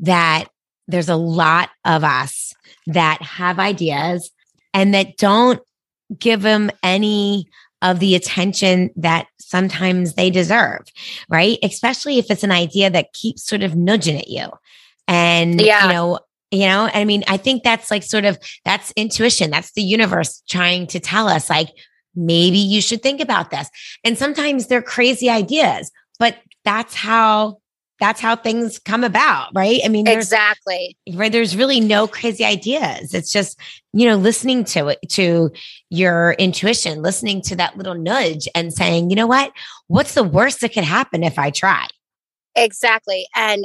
that 0.00 0.46
there's 0.88 1.08
a 1.08 1.16
lot 1.16 1.70
of 1.84 2.04
us 2.04 2.54
that 2.86 3.20
have 3.20 3.58
ideas 3.58 4.30
and 4.72 4.94
that 4.94 5.16
don't 5.16 5.60
give 6.18 6.42
them 6.42 6.70
any 6.82 7.48
of 7.82 8.00
the 8.00 8.14
attention 8.14 8.90
that 8.96 9.26
sometimes 9.38 10.14
they 10.14 10.30
deserve, 10.30 10.80
right? 11.28 11.58
Especially 11.62 12.18
if 12.18 12.30
it's 12.30 12.42
an 12.42 12.50
idea 12.50 12.90
that 12.90 13.12
keeps 13.12 13.44
sort 13.44 13.62
of 13.62 13.76
nudging 13.76 14.18
at 14.18 14.28
you. 14.28 14.48
And, 15.06 15.60
yeah. 15.60 15.86
you 15.86 15.92
know, 15.92 16.18
you 16.50 16.66
know, 16.66 16.88
I 16.92 17.04
mean, 17.04 17.22
I 17.28 17.36
think 17.36 17.62
that's 17.62 17.90
like 17.90 18.02
sort 18.02 18.24
of 18.24 18.38
that's 18.64 18.92
intuition. 18.96 19.50
That's 19.50 19.72
the 19.72 19.82
universe 19.82 20.42
trying 20.48 20.86
to 20.88 21.00
tell 21.00 21.28
us, 21.28 21.50
like, 21.50 21.68
maybe 22.14 22.58
you 22.58 22.80
should 22.80 23.02
think 23.02 23.20
about 23.20 23.50
this. 23.50 23.68
And 24.02 24.16
sometimes 24.16 24.66
they're 24.66 24.82
crazy 24.82 25.28
ideas, 25.28 25.90
but 26.18 26.36
that's 26.64 26.94
how 26.94 27.58
that's 27.98 28.20
how 28.20 28.36
things 28.36 28.78
come 28.78 29.04
about, 29.04 29.48
right? 29.54 29.80
I 29.84 29.88
mean, 29.88 30.06
exactly. 30.06 30.96
Right. 31.14 31.32
There's 31.32 31.56
really 31.56 31.80
no 31.80 32.06
crazy 32.06 32.44
ideas. 32.44 33.14
It's 33.14 33.32
just, 33.32 33.58
you 33.92 34.06
know, 34.06 34.16
listening 34.16 34.64
to 34.64 34.88
it, 34.88 34.98
to 35.10 35.50
your 35.88 36.32
intuition, 36.38 37.02
listening 37.02 37.40
to 37.42 37.56
that 37.56 37.76
little 37.76 37.94
nudge 37.94 38.48
and 38.54 38.72
saying, 38.72 39.10
you 39.10 39.16
know 39.16 39.26
what? 39.26 39.52
What's 39.86 40.14
the 40.14 40.24
worst 40.24 40.60
that 40.60 40.72
could 40.72 40.84
happen 40.84 41.24
if 41.24 41.38
I 41.38 41.50
try? 41.50 41.86
Exactly. 42.54 43.26
And 43.34 43.64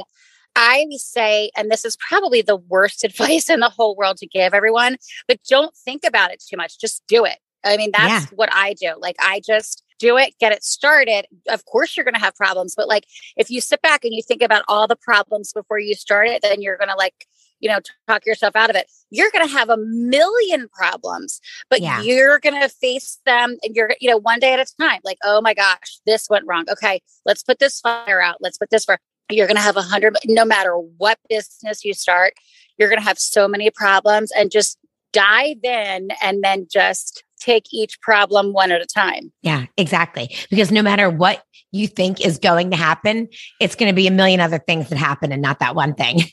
I 0.56 0.86
say, 0.96 1.50
and 1.56 1.70
this 1.70 1.84
is 1.84 1.96
probably 1.96 2.42
the 2.42 2.56
worst 2.56 3.04
advice 3.04 3.50
in 3.50 3.60
the 3.60 3.68
whole 3.68 3.96
world 3.96 4.18
to 4.18 4.26
give 4.26 4.54
everyone, 4.54 4.96
but 5.28 5.40
don't 5.48 5.76
think 5.76 6.04
about 6.06 6.32
it 6.32 6.42
too 6.46 6.56
much. 6.56 6.78
Just 6.78 7.02
do 7.06 7.24
it. 7.24 7.38
I 7.64 7.76
mean, 7.76 7.90
that's 7.92 8.24
yeah. 8.24 8.36
what 8.36 8.48
I 8.52 8.74
do. 8.74 8.94
Like, 8.98 9.16
I 9.20 9.40
just, 9.44 9.84
do 10.02 10.18
it, 10.18 10.34
get 10.40 10.52
it 10.52 10.64
started. 10.64 11.26
Of 11.48 11.64
course, 11.64 11.96
you're 11.96 12.04
going 12.04 12.14
to 12.14 12.20
have 12.20 12.34
problems, 12.34 12.74
but 12.76 12.88
like 12.88 13.06
if 13.36 13.50
you 13.50 13.60
sit 13.60 13.80
back 13.82 14.04
and 14.04 14.12
you 14.12 14.20
think 14.20 14.42
about 14.42 14.64
all 14.66 14.88
the 14.88 14.96
problems 14.96 15.52
before 15.52 15.78
you 15.78 15.94
start 15.94 16.26
it, 16.26 16.42
then 16.42 16.60
you're 16.60 16.76
going 16.76 16.88
to 16.88 16.96
like, 16.96 17.26
you 17.60 17.68
know, 17.68 17.78
talk 18.08 18.26
yourself 18.26 18.56
out 18.56 18.68
of 18.68 18.74
it. 18.74 18.86
You're 19.10 19.30
going 19.30 19.46
to 19.46 19.52
have 19.52 19.70
a 19.70 19.76
million 19.76 20.68
problems, 20.68 21.40
but 21.70 21.80
yeah. 21.80 22.02
you're 22.02 22.40
going 22.40 22.60
to 22.60 22.68
face 22.68 23.20
them 23.24 23.56
and 23.62 23.76
you're, 23.76 23.94
you 24.00 24.10
know, 24.10 24.16
one 24.16 24.40
day 24.40 24.52
at 24.52 24.58
a 24.58 24.66
time. 24.80 24.98
Like, 25.04 25.18
oh 25.22 25.40
my 25.40 25.54
gosh, 25.54 26.00
this 26.04 26.28
went 26.28 26.46
wrong. 26.48 26.64
Okay, 26.68 27.00
let's 27.24 27.44
put 27.44 27.60
this 27.60 27.78
fire 27.78 28.20
out. 28.20 28.38
Let's 28.40 28.58
put 28.58 28.70
this 28.70 28.84
for 28.84 28.98
you're 29.30 29.46
going 29.46 29.56
to 29.56 29.62
have 29.62 29.76
a 29.76 29.82
hundred, 29.82 30.16
no 30.26 30.44
matter 30.44 30.74
what 30.74 31.18
business 31.28 31.84
you 31.84 31.94
start, 31.94 32.34
you're 32.76 32.88
going 32.88 33.00
to 33.00 33.06
have 33.06 33.20
so 33.20 33.46
many 33.46 33.70
problems 33.70 34.32
and 34.32 34.50
just 34.50 34.76
dive 35.12 35.62
in 35.62 36.08
and 36.20 36.42
then 36.42 36.66
just 36.70 37.22
take 37.42 37.64
each 37.72 38.00
problem 38.00 38.52
one 38.52 38.72
at 38.72 38.80
a 38.80 38.86
time. 38.86 39.32
Yeah, 39.42 39.66
exactly. 39.76 40.34
Because 40.50 40.70
no 40.70 40.82
matter 40.82 41.10
what 41.10 41.44
you 41.72 41.88
think 41.88 42.24
is 42.24 42.38
going 42.38 42.70
to 42.70 42.76
happen, 42.76 43.28
it's 43.60 43.74
going 43.74 43.90
to 43.90 43.96
be 43.96 44.06
a 44.06 44.10
million 44.10 44.40
other 44.40 44.58
things 44.58 44.88
that 44.90 44.98
happen 44.98 45.32
and 45.32 45.42
not 45.42 45.58
that 45.60 45.74
one 45.74 45.94
thing. 45.94 46.22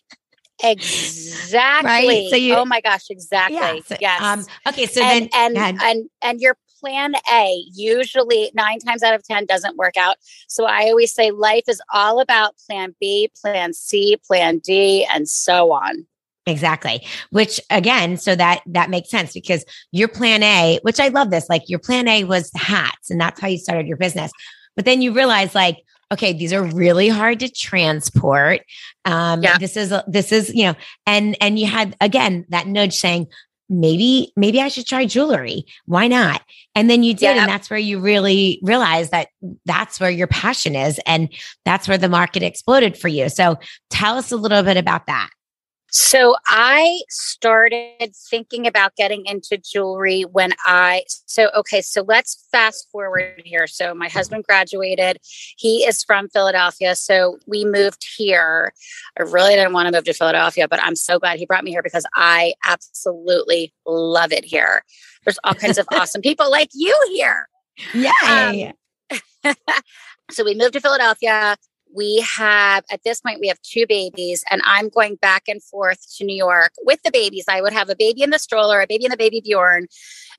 Exactly. 0.61 1.89
Right? 1.89 2.27
So 2.29 2.35
you, 2.35 2.53
oh 2.55 2.65
my 2.65 2.81
gosh, 2.81 3.05
exactly. 3.09 3.55
Yeah, 3.55 3.79
so, 3.85 3.95
yes. 4.01 4.21
Um, 4.21 4.45
okay. 4.67 4.87
So 4.87 5.01
and, 5.01 5.29
then, 5.31 5.55
and, 5.57 5.81
and, 5.81 6.09
and 6.21 6.41
your 6.41 6.57
plan 6.81 7.13
A 7.31 7.63
usually 7.73 8.51
nine 8.53 8.79
times 8.79 9.03
out 9.03 9.13
of 9.13 9.23
10 9.23 9.45
doesn't 9.45 9.77
work 9.77 9.97
out. 9.97 10.17
So 10.47 10.65
I 10.65 10.83
always 10.89 11.13
say 11.13 11.31
life 11.31 11.63
is 11.67 11.81
all 11.93 12.19
about 12.19 12.55
plan 12.67 12.95
B, 12.99 13.29
plan 13.41 13.73
C, 13.73 14.17
plan 14.25 14.59
D, 14.59 15.07
and 15.13 15.29
so 15.29 15.71
on. 15.71 16.05
Exactly. 16.49 17.05
Which 17.29 17.59
again, 17.69 18.17
so 18.17 18.35
that 18.35 18.61
that 18.65 18.89
makes 18.89 19.09
sense 19.09 19.33
because 19.33 19.63
your 19.91 20.07
plan 20.07 20.43
A, 20.43 20.79
which 20.81 20.99
I 20.99 21.09
love 21.09 21.29
this, 21.29 21.47
like 21.49 21.69
your 21.69 21.79
plan 21.79 22.07
A 22.07 22.23
was 22.23 22.51
hats 22.55 23.09
and 23.09 23.19
that's 23.19 23.39
how 23.39 23.47
you 23.47 23.57
started 23.57 23.87
your 23.87 23.97
business. 23.97 24.31
But 24.75 24.85
then 24.85 25.01
you 25.01 25.13
realize 25.13 25.53
like, 25.55 25.77
okay, 26.11 26.33
these 26.33 26.53
are 26.53 26.63
really 26.63 27.09
hard 27.09 27.39
to 27.41 27.49
transport. 27.49 28.61
Um, 29.05 29.43
yeah. 29.43 29.57
this 29.57 29.77
is, 29.77 29.93
this 30.07 30.31
is, 30.31 30.53
you 30.53 30.65
know, 30.65 30.75
and, 31.05 31.37
and 31.39 31.59
you 31.59 31.67
had 31.67 31.95
again, 32.01 32.45
that 32.49 32.67
nudge 32.67 32.95
saying, 32.95 33.27
maybe, 33.69 34.33
maybe 34.35 34.59
I 34.59 34.67
should 34.69 34.87
try 34.87 35.05
jewelry. 35.05 35.65
Why 35.85 36.07
not? 36.07 36.41
And 36.73 36.89
then 36.89 37.03
you 37.03 37.13
did. 37.13 37.35
Yeah. 37.35 37.41
And 37.41 37.49
that's 37.49 37.69
where 37.69 37.77
you 37.77 37.99
really 37.99 38.59
realized 38.63 39.11
that 39.11 39.27
that's 39.65 39.99
where 39.99 40.09
your 40.09 40.27
passion 40.27 40.75
is. 40.75 40.99
And 41.05 41.29
that's 41.65 41.87
where 41.87 41.97
the 41.97 42.09
market 42.09 42.41
exploded 42.41 42.97
for 42.97 43.07
you. 43.07 43.29
So 43.29 43.57
tell 43.91 44.17
us 44.17 44.31
a 44.31 44.37
little 44.37 44.63
bit 44.63 44.77
about 44.77 45.05
that. 45.05 45.29
So 45.91 46.35
I 46.47 47.01
started 47.09 48.13
thinking 48.29 48.67
about 48.67 48.95
getting 48.95 49.25
into 49.25 49.57
jewelry 49.57 50.23
when 50.23 50.53
I 50.65 51.03
so 51.25 51.49
okay, 51.55 51.81
so 51.81 52.03
let's 52.07 52.47
fast 52.51 52.89
forward 52.91 53.41
here. 53.43 53.65
So 53.67 53.93
my 53.93 54.07
husband 54.07 54.43
graduated. 54.43 55.17
He 55.57 55.79
is 55.79 56.03
from 56.03 56.29
Philadelphia, 56.29 56.95
so 56.95 57.39
we 57.47 57.65
moved 57.65 58.05
here. 58.17 58.73
I 59.17 59.23
really 59.23 59.55
didn't 59.55 59.73
want 59.73 59.87
to 59.87 59.91
move 59.91 60.05
to 60.05 60.13
Philadelphia, 60.13 60.67
but 60.67 60.81
I'm 60.83 60.95
so 60.95 61.17
glad 61.17 61.39
he 61.39 61.45
brought 61.45 61.63
me 61.63 61.71
here 61.71 61.83
because 61.83 62.05
I 62.15 62.53
absolutely 62.63 63.73
love 63.85 64.31
it 64.31 64.45
here. 64.45 64.83
There's 65.25 65.39
all 65.43 65.55
kinds 65.55 65.77
of 65.77 65.87
awesome 65.93 66.21
people 66.21 66.51
like 66.51 66.69
you 66.73 66.95
here. 67.11 67.49
Yay. 67.93 68.73
Um, 69.43 69.53
so 70.31 70.43
we 70.43 70.53
moved 70.53 70.73
to 70.73 70.81
Philadelphia 70.81 71.57
we 71.93 72.19
have 72.21 72.83
at 72.91 73.03
this 73.03 73.21
point 73.21 73.39
we 73.39 73.47
have 73.47 73.61
two 73.61 73.85
babies 73.87 74.43
and 74.49 74.61
i'm 74.65 74.89
going 74.89 75.15
back 75.15 75.43
and 75.47 75.63
forth 75.63 75.99
to 76.17 76.23
new 76.23 76.35
york 76.35 76.71
with 76.83 77.01
the 77.03 77.11
babies. 77.11 77.45
I 77.47 77.61
would 77.61 77.73
have 77.73 77.89
a 77.89 77.95
baby 77.95 78.21
in 78.21 78.29
the 78.29 78.39
stroller 78.39 78.81
a 78.81 78.87
baby 78.87 79.05
in 79.05 79.11
the 79.11 79.17
baby 79.17 79.41
bjorn 79.41 79.87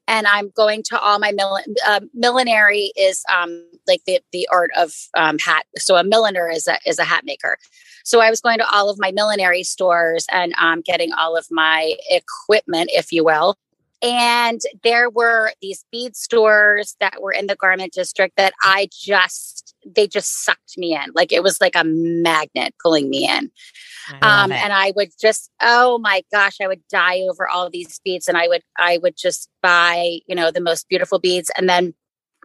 and 0.06 0.26
i'm 0.26 0.50
going 0.50 0.82
to 0.84 0.98
all 0.98 1.18
my 1.18 1.32
mill- 1.32 1.60
uh, 1.86 2.00
millinery 2.14 2.92
is 2.96 3.22
um, 3.34 3.66
like 3.86 4.02
the, 4.06 4.20
the 4.32 4.48
art 4.52 4.70
of 4.76 4.92
um, 5.14 5.38
hat. 5.38 5.66
So 5.76 5.96
a 5.96 6.04
milliner 6.04 6.48
is 6.50 6.66
a, 6.66 6.78
is 6.86 6.98
a 6.98 7.04
hat 7.04 7.24
maker. 7.24 7.58
So 8.04 8.20
i 8.20 8.30
was 8.30 8.40
going 8.40 8.58
to 8.58 8.70
all 8.70 8.88
of 8.90 8.98
my 8.98 9.12
millinery 9.12 9.62
stores 9.62 10.26
and 10.30 10.54
um, 10.58 10.80
getting 10.82 11.12
all 11.12 11.36
of 11.36 11.46
my 11.50 11.94
equipment 12.10 12.90
if 12.92 13.12
you 13.12 13.24
will. 13.24 13.56
And 14.02 14.60
there 14.82 15.10
were 15.10 15.52
these 15.60 15.84
bead 15.92 16.16
stores 16.16 16.96
that 17.00 17.20
were 17.20 17.32
in 17.32 17.48
the 17.48 17.56
garment 17.56 17.92
district 17.92 18.36
that 18.36 18.54
I 18.62 18.88
just, 18.90 19.59
they 19.86 20.06
just 20.06 20.44
sucked 20.44 20.76
me 20.76 20.94
in. 20.94 21.10
Like 21.14 21.32
it 21.32 21.42
was 21.42 21.60
like 21.60 21.76
a 21.76 21.84
magnet 21.84 22.74
pulling 22.82 23.08
me 23.08 23.28
in. 23.28 23.50
Um, 24.22 24.52
and 24.52 24.72
I 24.72 24.92
would 24.96 25.10
just, 25.20 25.50
oh 25.62 25.98
my 25.98 26.22
gosh, 26.32 26.56
I 26.60 26.66
would 26.66 26.82
die 26.90 27.20
over 27.20 27.48
all 27.48 27.70
these 27.70 28.00
beads 28.04 28.28
and 28.28 28.36
I 28.36 28.48
would, 28.48 28.62
I 28.78 28.98
would 28.98 29.16
just 29.16 29.48
buy, 29.62 30.18
you 30.26 30.34
know, 30.34 30.50
the 30.50 30.60
most 30.60 30.88
beautiful 30.88 31.18
beads 31.18 31.50
and 31.56 31.68
then 31.68 31.94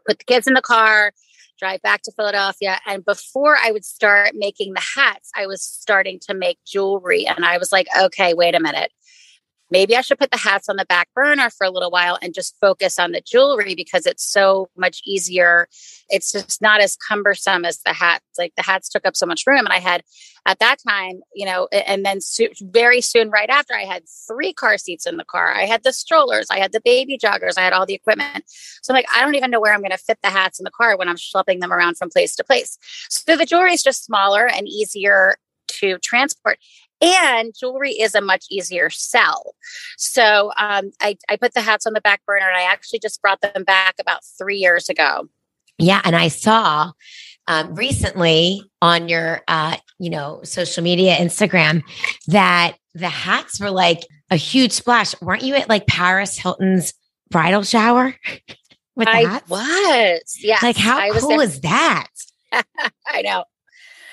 put 0.08 0.20
the 0.20 0.25
kids 0.25 0.48
in 0.48 0.54
the 0.54 0.62
car, 0.62 1.12
drive 1.60 1.82
back 1.82 2.04
to 2.04 2.12
Philadelphia. 2.12 2.80
And 2.86 3.04
before 3.04 3.58
I 3.58 3.72
would 3.72 3.86
start 3.86 4.32
making 4.36 4.74
the 4.74 4.84
hats, 4.96 5.32
I 5.36 5.48
was 5.48 5.63
starting 5.63 6.20
to 6.27 6.34
make 6.34 6.60
jewelry. 6.65 7.25
And 7.25 7.46
I 7.46 7.58
was 7.58 7.72
like, 7.72 7.88
okay, 8.00 8.34
wait 8.34 8.56
a 8.56 8.60
minute 8.60 8.92
maybe 9.72 9.95
I 9.95 10.01
should 10.01 10.19
put 10.19 10.31
the 10.31 10.38
hats 10.38 10.69
on 10.69 10.75
the 10.75 10.86
back 10.86 11.10
burner 11.15 11.50
for 11.50 11.65
a 11.65 11.72
little 11.72 11.91
while 11.91 12.17
and 12.22 12.34
just 12.34 12.55
focus 12.60 13.00
on 13.00 13.12
the 13.12 13.22
jewelry 13.22 13.75
because 13.75 14.05
it's 14.05 14.24
so 14.24 14.69
much 14.77 15.01
easier. 15.05 15.67
It's 16.10 16.31
just 16.31 16.62
not 16.62 16.81
as 16.81 16.95
cumbersome 16.95 17.65
as 17.65 17.79
the 17.86 17.93
hats. 17.93 18.25
Like 18.38 18.53
the 18.55 18.63
hats 18.63 18.89
took 18.89 19.05
up 19.05 19.15
so 19.15 19.25
much 19.25 19.43
room. 19.48 19.65
And 19.65 19.74
I 19.74 19.79
had 19.79 20.03
at 20.45 20.60
that 20.60 20.77
time, 20.88 21.22
you 21.34 21.45
know, 21.45 21.67
and 21.72 22.05
then 22.05 22.22
so, 22.22 22.45
very 22.62 23.01
soon 23.01 23.31
right 23.31 23.50
after, 23.50 23.74
I 23.74 23.84
had 23.84 24.03
three 24.27 24.53
car 24.53 24.77
seats 24.77 25.07
in 25.07 25.17
the 25.17 25.25
car. 25.25 25.51
I 25.51 25.63
had 25.63 25.84
the 25.84 25.93
strollers, 25.93 26.48
I 26.51 26.60
had 26.60 26.72
the 26.72 26.81
baby 26.86 27.17
joggers, 27.17 27.57
I 27.57 27.62
had 27.62 27.74
all 27.74 27.86
the 27.86 27.95
equipment. 27.95 28.43
So 28.48 28.93
I'm 28.93 28.95
like, 28.95 29.07
I 29.13 29.22
don't 29.22 29.36
even 29.36 29.50
know 29.50 29.60
where 29.60 29.74
I'm 29.74 29.81
going 29.81 29.91
to 29.91 29.98
fit 29.98 30.19
the 30.22 30.29
hats 30.29 30.60
in 30.60 30.63
the 30.63 30.72
car 30.72 30.98
when 30.98 31.10
I'm 31.10 31.15
schlepping 31.15 31.62
them 31.62 31.74
around 31.74 31.98
from 31.98 32.10
place 32.10 32.36
to 32.36 32.43
place. 32.43 32.77
So 33.10 33.36
the 33.36 33.45
jewelry 33.45 33.74
is 33.74 33.81
just 33.81 34.05
smaller 34.05 34.48
and 34.48 34.67
easier 34.67 35.38
to 35.67 35.98
transport 36.00 36.57
and 37.01 37.53
jewelry 37.57 37.91
is 37.91 38.15
a 38.15 38.22
much 38.22 38.45
easier 38.50 38.89
sell. 38.89 39.55
So 39.98 40.51
um, 40.57 40.91
I, 41.01 41.17
I 41.29 41.36
put 41.36 41.53
the 41.53 41.62
hats 41.62 41.86
on 41.86 41.93
the 41.93 42.01
back 42.01 42.25
burner 42.25 42.48
and 42.48 42.57
I 42.57 42.63
actually 42.63 43.00
just 43.00 43.22
brought 43.22 43.41
them 43.41 43.63
back 43.63 43.95
about 44.00 44.22
three 44.38 44.57
years 44.57 44.89
ago. 44.89 45.27
Yeah. 45.77 46.01
And 46.05 46.15
I 46.15 46.29
saw 46.29 46.93
um, 47.48 47.75
recently 47.75 48.63
on 48.81 49.10
your, 49.10 49.41
uh, 49.48 49.77
you 50.00 50.10
know, 50.10 50.39
social 50.43 50.84
media, 50.84 51.15
Instagram, 51.17 51.84
that 52.27 52.77
the 52.93 53.10
hats 53.10 53.60
were 53.60 53.72
like 53.72 54.01
a 54.31 54.38
huge 54.38 54.72
splash. 54.72 55.19
Weren't 55.22 55.43
you 55.43 55.55
at 55.55 55.67
like 55.67 55.88
Paris 55.88 56.38
Hilton's 56.38 56.93
bridal 57.29 57.63
shower 57.63 58.15
with 58.95 59.07
the 59.07 59.12
I 59.12 59.25
hats? 59.25 59.50
was. 59.50 60.38
Yeah. 60.39 60.60
Like 60.62 60.77
how 60.77 60.98
I 60.98 61.10
cool 61.12 61.41
is 61.41 61.60
that? 61.62 62.07
I 63.05 63.22
know. 63.22 63.43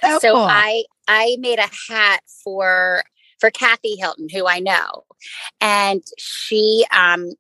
So, 0.03 0.19
so 0.19 0.35
cool. 0.35 0.43
I 0.43 0.83
I 1.13 1.37
made 1.39 1.59
a 1.59 1.69
hat 1.91 2.21
for 2.43 3.03
for 3.39 3.51
Kathy 3.51 3.97
Hilton, 3.97 4.29
who 4.33 4.47
I 4.47 4.61
know, 4.61 5.05
and 5.61 6.03
she 6.19 6.87
um, 6.97 7.33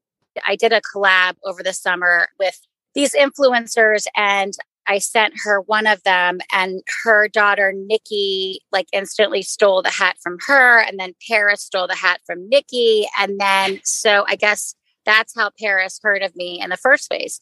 I 0.47 0.57
did 0.57 0.73
a 0.73 0.83
collab 0.83 1.37
over 1.45 1.63
the 1.63 1.73
summer 1.73 2.29
with 2.39 2.61
these 2.95 3.15
influencers, 3.15 4.07
and 4.15 4.53
I 4.87 4.99
sent 4.99 5.35
her 5.45 5.63
one 5.63 5.87
of 5.87 6.03
them, 6.03 6.41
and 6.53 6.83
her 7.05 7.29
daughter 7.29 7.73
Nikki 7.75 8.61
like 8.73 8.89
instantly 8.93 9.41
stole 9.41 9.81
the 9.81 9.91
hat 9.91 10.17
from 10.23 10.37
her, 10.47 10.81
and 10.81 10.99
then 11.01 11.15
Paris 11.27 11.63
stole 11.63 11.87
the 11.87 11.95
hat 11.95 12.21
from 12.27 12.49
Nikki, 12.51 13.07
and 13.19 13.41
then 13.41 13.81
so 13.85 14.27
I 14.29 14.37
guess 14.37 14.75
that's 15.07 15.35
how 15.35 15.51
Paris 15.59 15.99
heard 16.03 16.23
of 16.23 16.37
me 16.37 16.61
in 16.61 16.69
the 16.69 16.77
first 16.77 17.09
place. 17.09 17.41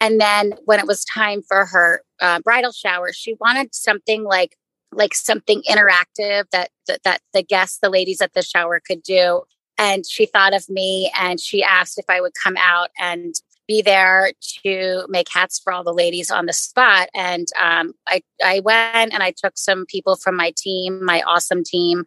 And 0.00 0.20
then 0.20 0.54
when 0.64 0.80
it 0.80 0.86
was 0.86 1.04
time 1.04 1.42
for 1.42 1.66
her 1.66 2.02
uh, 2.20 2.40
bridal 2.40 2.72
shower, 2.72 3.12
she 3.12 3.36
wanted 3.40 3.74
something 3.74 4.24
like 4.24 4.56
like 4.92 5.14
something 5.14 5.62
interactive 5.68 6.44
that, 6.52 6.70
that 6.86 7.02
that 7.04 7.20
the 7.32 7.42
guests, 7.42 7.78
the 7.80 7.90
ladies 7.90 8.20
at 8.20 8.32
the 8.34 8.42
shower 8.42 8.80
could 8.84 9.02
do. 9.02 9.42
And 9.78 10.06
she 10.08 10.26
thought 10.26 10.54
of 10.54 10.68
me 10.70 11.12
and 11.18 11.38
she 11.38 11.62
asked 11.62 11.98
if 11.98 12.06
I 12.08 12.20
would 12.20 12.32
come 12.42 12.56
out 12.58 12.88
and 12.98 13.34
be 13.68 13.82
there 13.82 14.32
to 14.62 15.04
make 15.08 15.28
hats 15.30 15.58
for 15.58 15.72
all 15.72 15.84
the 15.84 15.92
ladies 15.92 16.30
on 16.30 16.46
the 16.46 16.52
spot. 16.52 17.08
And 17.14 17.46
um, 17.60 17.92
I, 18.06 18.22
I 18.42 18.60
went 18.60 19.12
and 19.12 19.22
I 19.22 19.32
took 19.32 19.58
some 19.58 19.84
people 19.86 20.16
from 20.16 20.36
my 20.36 20.52
team, 20.56 21.04
my 21.04 21.20
awesome 21.22 21.64
team, 21.64 22.04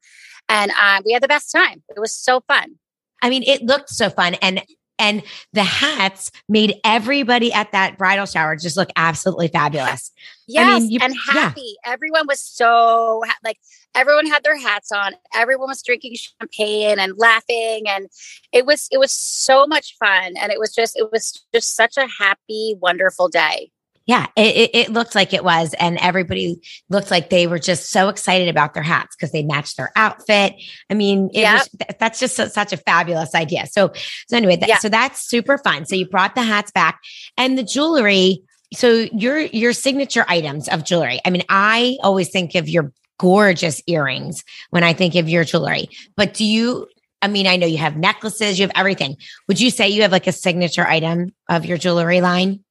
and 0.47 0.71
uh, 0.71 1.01
we 1.05 1.11
had 1.11 1.21
the 1.21 1.27
best 1.27 1.51
time. 1.51 1.83
It 1.89 1.99
was 1.99 2.13
so 2.13 2.41
fun. 2.47 2.75
I 3.21 3.29
mean, 3.29 3.43
it 3.43 3.61
looked 3.61 3.89
so 3.89 4.09
fun. 4.09 4.35
And 4.35 4.63
and 4.99 5.23
the 5.53 5.63
hats 5.63 6.31
made 6.47 6.75
everybody 6.83 7.51
at 7.51 7.71
that 7.71 7.97
bridal 7.97 8.25
shower 8.25 8.55
just 8.55 8.77
look 8.77 8.89
absolutely 8.95 9.47
fabulous. 9.47 10.11
Yes, 10.47 10.67
I 10.67 10.79
mean, 10.79 10.91
you, 10.91 10.99
and 11.01 11.15
happy. 11.15 11.61
Yeah. 11.85 11.93
Everyone 11.93 12.27
was 12.27 12.41
so 12.41 13.23
like 13.43 13.57
everyone 13.95 14.27
had 14.27 14.43
their 14.43 14.57
hats 14.57 14.91
on. 14.91 15.13
Everyone 15.33 15.69
was 15.69 15.81
drinking 15.81 16.15
champagne 16.15 16.99
and 16.99 17.13
laughing, 17.17 17.83
and 17.87 18.07
it 18.51 18.65
was 18.65 18.87
it 18.91 18.97
was 18.97 19.11
so 19.11 19.65
much 19.65 19.95
fun. 19.97 20.33
And 20.39 20.51
it 20.51 20.59
was 20.59 20.73
just 20.73 20.97
it 20.97 21.11
was 21.11 21.43
just 21.53 21.75
such 21.75 21.97
a 21.97 22.07
happy, 22.07 22.75
wonderful 22.79 23.29
day. 23.29 23.71
Yeah, 24.09 24.25
it, 24.35 24.71
it, 24.73 24.89
looked 24.89 25.13
like 25.13 25.33
it 25.35 25.43
was. 25.43 25.75
And 25.75 25.99
everybody 25.99 26.59
looked 26.89 27.11
like 27.11 27.29
they 27.29 27.45
were 27.45 27.59
just 27.59 27.91
so 27.91 28.09
excited 28.09 28.49
about 28.49 28.73
their 28.73 28.81
hats 28.81 29.15
because 29.15 29.31
they 29.31 29.43
matched 29.43 29.77
their 29.77 29.91
outfit. 29.95 30.55
I 30.89 30.95
mean, 30.95 31.29
it 31.31 31.41
yep. 31.41 31.59
was, 31.59 31.69
that's 31.99 32.19
just 32.19 32.39
a, 32.39 32.49
such 32.49 32.73
a 32.73 32.77
fabulous 32.77 33.35
idea. 33.35 33.67
So, 33.67 33.91
so 34.27 34.35
anyway, 34.35 34.55
that, 34.55 34.67
yeah. 34.67 34.79
so 34.79 34.89
that's 34.89 35.21
super 35.21 35.59
fun. 35.59 35.85
So 35.85 35.95
you 35.95 36.09
brought 36.09 36.33
the 36.33 36.41
hats 36.41 36.71
back 36.71 36.99
and 37.37 37.55
the 37.55 37.61
jewelry. 37.61 38.41
So 38.73 39.05
your, 39.13 39.41
your 39.41 39.73
signature 39.73 40.25
items 40.27 40.67
of 40.69 40.83
jewelry. 40.83 41.19
I 41.23 41.29
mean, 41.29 41.43
I 41.47 41.99
always 42.01 42.29
think 42.29 42.55
of 42.55 42.67
your 42.67 42.91
gorgeous 43.19 43.79
earrings 43.85 44.43
when 44.71 44.83
I 44.83 44.93
think 44.93 45.13
of 45.13 45.29
your 45.29 45.43
jewelry, 45.43 45.87
but 46.17 46.33
do 46.33 46.45
you, 46.45 46.87
I 47.21 47.27
mean, 47.27 47.45
I 47.45 47.57
know 47.57 47.67
you 47.67 47.77
have 47.77 47.95
necklaces, 47.95 48.57
you 48.57 48.65
have 48.65 48.75
everything. 48.75 49.17
Would 49.47 49.61
you 49.61 49.69
say 49.69 49.87
you 49.89 50.01
have 50.01 50.11
like 50.11 50.25
a 50.25 50.31
signature 50.31 50.87
item 50.87 51.35
of 51.47 51.63
your 51.63 51.77
jewelry 51.77 52.21
line? 52.21 52.63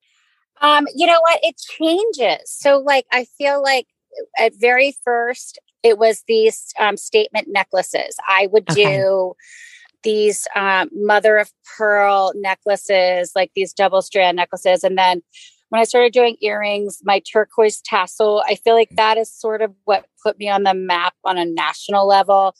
Um, 0.60 0.86
you 0.94 1.06
know 1.06 1.20
what? 1.20 1.40
It 1.42 1.56
changes. 1.56 2.50
So, 2.50 2.78
like, 2.78 3.06
I 3.12 3.26
feel 3.36 3.62
like 3.62 3.86
at 4.38 4.52
very 4.54 4.96
first, 5.04 5.58
it 5.82 5.98
was 5.98 6.24
these 6.26 6.72
um, 6.78 6.96
statement 6.96 7.48
necklaces. 7.50 8.16
I 8.26 8.48
would 8.50 8.68
okay. 8.70 8.98
do 8.98 9.34
these 10.02 10.46
um, 10.54 10.88
mother 10.92 11.38
of 11.38 11.52
pearl 11.76 12.32
necklaces, 12.36 13.32
like 13.34 13.50
these 13.54 13.72
double 13.72 14.02
strand 14.02 14.36
necklaces. 14.36 14.84
And 14.84 14.96
then 14.96 15.22
when 15.70 15.80
I 15.80 15.84
started 15.84 16.12
doing 16.12 16.36
earrings, 16.40 17.00
my 17.04 17.20
turquoise 17.20 17.80
tassel, 17.80 18.42
I 18.46 18.54
feel 18.54 18.74
like 18.74 18.90
that 18.96 19.18
is 19.18 19.32
sort 19.32 19.60
of 19.60 19.72
what 19.84 20.06
put 20.22 20.38
me 20.38 20.48
on 20.48 20.62
the 20.62 20.74
map 20.74 21.14
on 21.24 21.36
a 21.36 21.44
national 21.44 22.06
level. 22.06 22.54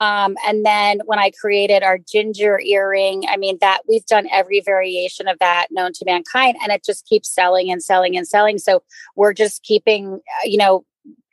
Um, 0.00 0.36
and 0.46 0.66
then 0.66 1.00
when 1.06 1.18
I 1.18 1.30
created 1.40 1.82
our 1.82 1.98
ginger 1.98 2.60
earring, 2.60 3.24
I 3.28 3.36
mean, 3.36 3.58
that 3.60 3.82
we've 3.88 4.04
done 4.06 4.28
every 4.30 4.60
variation 4.60 5.28
of 5.28 5.38
that 5.38 5.68
known 5.70 5.92
to 5.94 6.04
mankind, 6.04 6.56
and 6.62 6.72
it 6.72 6.84
just 6.84 7.06
keeps 7.06 7.32
selling 7.32 7.70
and 7.70 7.82
selling 7.82 8.16
and 8.16 8.26
selling. 8.26 8.58
So 8.58 8.82
we're 9.14 9.32
just 9.32 9.62
keeping, 9.62 10.14
uh, 10.14 10.44
you 10.44 10.58
know, 10.58 10.84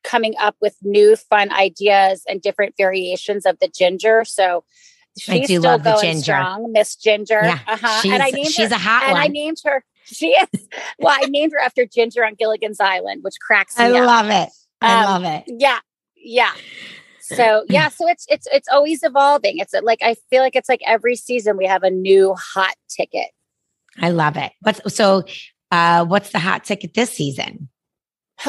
coming 0.04 0.36
up 0.40 0.56
with 0.62 0.76
new 0.84 1.16
fun 1.16 1.52
ideas 1.52 2.24
and 2.28 2.42
different 2.42 2.76
variations 2.78 3.46
of 3.46 3.58
the 3.60 3.68
ginger. 3.68 4.24
So 4.26 4.64
she's 5.18 5.46
still 5.46 5.64
love 5.64 5.84
going 5.84 6.02
ginger. 6.02 6.22
strong, 6.22 6.72
Miss 6.72 6.96
Ginger. 6.96 7.42
Yeah, 7.44 7.60
uh-huh. 7.68 8.02
and 8.06 8.22
I 8.22 8.30
named 8.30 8.48
she's 8.48 8.70
her, 8.70 8.76
a 8.76 8.80
hot 8.80 9.04
and 9.04 9.14
one. 9.14 9.22
I 9.22 9.28
named 9.28 9.58
her. 9.66 9.84
She 10.04 10.30
is. 10.30 10.68
well, 11.00 11.16
I 11.16 11.28
named 11.28 11.54
her 11.54 11.60
after 11.60 11.86
Ginger 11.86 12.26
on 12.26 12.34
Gilligan's 12.34 12.82
Island, 12.82 13.24
which 13.24 13.36
cracks 13.40 13.78
me. 13.78 13.86
I 13.86 13.92
up. 13.92 14.08
love 14.08 14.30
it. 14.30 14.50
I 14.82 15.04
um, 15.04 15.24
love 15.24 15.34
it. 15.36 15.44
Yeah, 15.48 15.80
yeah 16.18 16.52
so 17.36 17.66
yeah 17.70 17.90
so 17.90 18.08
it's 18.08 18.26
it's 18.30 18.48
it's 18.52 18.68
always 18.70 19.04
evolving. 19.04 19.58
It's 19.58 19.74
like 19.84 20.00
i 20.02 20.16
feel 20.30 20.42
like 20.42 20.56
it's 20.56 20.70
like 20.70 20.82
every 20.86 21.16
season 21.16 21.58
we 21.58 21.66
have 21.66 21.84
a 21.84 21.90
new 21.90 22.34
hot 22.36 22.76
ticket. 22.90 23.30
I 24.00 24.10
love 24.10 24.38
it. 24.38 24.52
But 24.62 24.92
so 24.92 25.24
uh 25.72 26.06
what's 26.06 26.32
the 26.32 26.40
hot 26.40 26.64
ticket 26.64 26.94
this 26.94 27.12
season? 27.12 27.70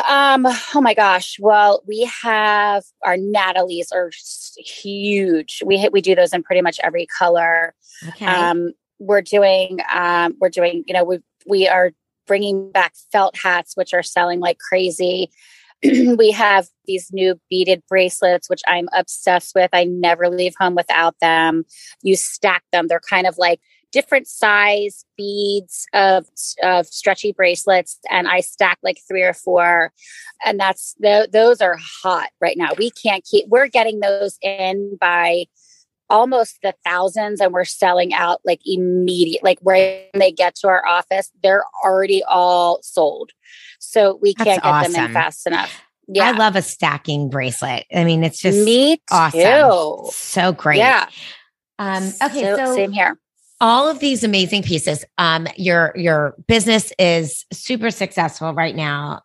Um 0.09 0.47
oh 0.75 0.81
my 0.81 0.95
gosh. 0.95 1.37
Well 1.39 1.83
we 1.87 2.11
have 2.23 2.85
our 3.05 3.17
natalie's 3.17 3.93
are 3.93 4.11
huge. 4.57 5.63
We 5.65 5.77
hit 5.79 5.93
we 5.93 6.01
do 6.01 6.15
those 6.15 6.33
in 6.33 6.43
pretty 6.43 6.63
much 6.63 6.81
every 6.83 7.07
color. 7.07 7.75
Okay. 8.09 8.27
um 8.27 8.73
we're 8.99 9.23
doing 9.23 9.81
um 9.93 10.35
we're 10.41 10.49
doing 10.49 10.85
you 10.87 10.95
know 10.95 11.05
we 11.05 11.19
we 11.47 11.69
are 11.69 11.91
bringing 12.27 12.71
back 12.71 12.95
felt 13.11 13.37
hats 13.37 13.77
which 13.77 13.93
are 13.93 14.03
selling 14.03 14.41
like 14.41 14.59
crazy 14.59 15.31
we 16.17 16.31
have 16.31 16.67
these 16.87 17.13
new 17.13 17.41
beaded 17.51 17.83
bracelets, 17.89 18.49
which 18.49 18.63
I'm 18.67 18.89
obsessed 18.95 19.53
with. 19.55 19.71
I 19.73 19.85
never 19.85 20.29
leave 20.29 20.55
home 20.59 20.75
without 20.75 21.17
them. 21.21 21.65
You 22.03 22.17
stack 22.17 22.63
them, 22.73 22.89
they're 22.89 23.01
kind 23.01 23.27
of 23.27 23.37
like 23.39 23.61
different 23.93 24.27
size 24.27 25.05
beads 25.17 25.87
of, 25.93 26.27
of 26.63 26.87
stretchy 26.87 27.31
bracelets 27.33 27.99
and 28.11 28.27
i 28.27 28.41
stack 28.41 28.79
like 28.83 28.99
three 29.07 29.23
or 29.23 29.35
four 29.35 29.93
and 30.45 30.59
that's 30.59 30.97
those 30.99 31.61
are 31.61 31.77
hot 32.03 32.31
right 32.41 32.57
now 32.57 32.71
we 32.79 32.91
can't 32.91 33.25
keep 33.25 33.47
we're 33.49 33.69
getting 33.69 34.01
those 34.01 34.39
in 34.41 34.97
by 34.99 35.45
almost 36.13 36.59
the 36.63 36.73
thousands 36.85 37.41
and 37.41 37.53
we're 37.53 37.65
selling 37.65 38.15
out 38.15 38.41
like 38.45 38.61
immediate 38.65 39.43
like 39.43 39.59
when 39.63 40.05
they 40.15 40.31
get 40.31 40.55
to 40.55 40.69
our 40.69 40.87
office 40.87 41.33
they're 41.43 41.65
already 41.85 42.23
all 42.29 42.81
sold 42.83 43.33
so 43.83 44.19
we 44.23 44.35
That's 44.39 44.49
can't 44.49 44.63
get 44.63 44.69
awesome. 44.69 44.93
them 44.93 45.05
in 45.07 45.13
fast 45.13 45.47
enough. 45.47 45.83
Yeah. 46.09 46.29
I 46.29 46.31
love 46.33 46.57
a 46.57 46.63
stacking 46.63 47.29
bracelet. 47.29 47.85
I 47.95 48.05
mean, 48.05 48.25
it's 48.25 48.41
just 48.41 48.65
me 48.65 48.97
too. 48.97 49.03
awesome. 49.11 50.11
So 50.13 50.53
great. 50.53 50.79
Yeah. 50.79 51.09
Um, 51.79 52.05
okay. 52.23 52.43
So, 52.43 52.57
so 52.57 52.75
same 52.75 52.93
here. 52.93 53.19
All 53.61 53.89
of 53.89 53.99
these 53.99 54.25
amazing 54.25 54.63
pieces. 54.63 55.05
Um, 55.19 55.47
your 55.57 55.93
your 55.97 56.35
business 56.49 56.93
is 56.99 57.45
super 57.53 57.91
successful 57.91 58.55
right 58.55 58.75
now. 58.75 59.23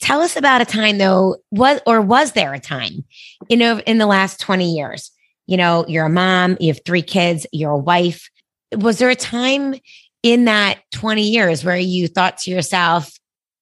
Tell 0.00 0.22
us 0.22 0.36
about 0.36 0.60
a 0.60 0.64
time 0.64 0.98
though, 0.98 1.36
was 1.50 1.80
or 1.86 2.00
was 2.00 2.32
there 2.32 2.54
a 2.54 2.60
time, 2.60 3.04
you 3.48 3.56
know, 3.56 3.80
in 3.80 3.98
the 3.98 4.06
last 4.06 4.40
20 4.40 4.72
years? 4.72 5.10
You 5.48 5.56
know, 5.56 5.84
you're 5.88 6.06
a 6.06 6.10
mom, 6.10 6.58
you 6.60 6.68
have 6.68 6.84
three 6.84 7.02
kids, 7.02 7.46
you're 7.52 7.72
a 7.72 7.76
wife. 7.76 8.28
Was 8.72 8.98
there 8.98 9.08
a 9.08 9.16
time 9.16 9.74
in 10.22 10.44
that 10.44 10.80
20 10.92 11.22
years 11.22 11.64
where 11.64 11.76
you 11.76 12.06
thought 12.06 12.36
to 12.38 12.50
yourself, 12.50 13.10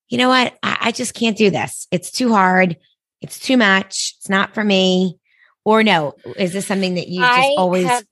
you 0.09 0.18
know 0.18 0.29
what? 0.29 0.59
I, 0.64 0.79
I 0.81 0.92
just 0.92 1.14
can't 1.14 1.38
do 1.38 1.49
this. 1.49 1.87
It's 1.92 2.11
too 2.11 2.33
hard. 2.33 2.77
It's 3.20 3.38
too 3.38 3.57
much. 3.57 4.16
It's 4.18 4.29
not 4.29 4.53
for 4.53 4.64
me. 4.64 5.18
Or 5.64 5.85
no, 5.85 6.14
is 6.37 6.53
this 6.53 6.66
something 6.66 6.94
that 6.94 7.07
you 7.07 7.20
just 7.20 7.38
I 7.38 7.55
always? 7.57 7.87
Have, 7.87 8.05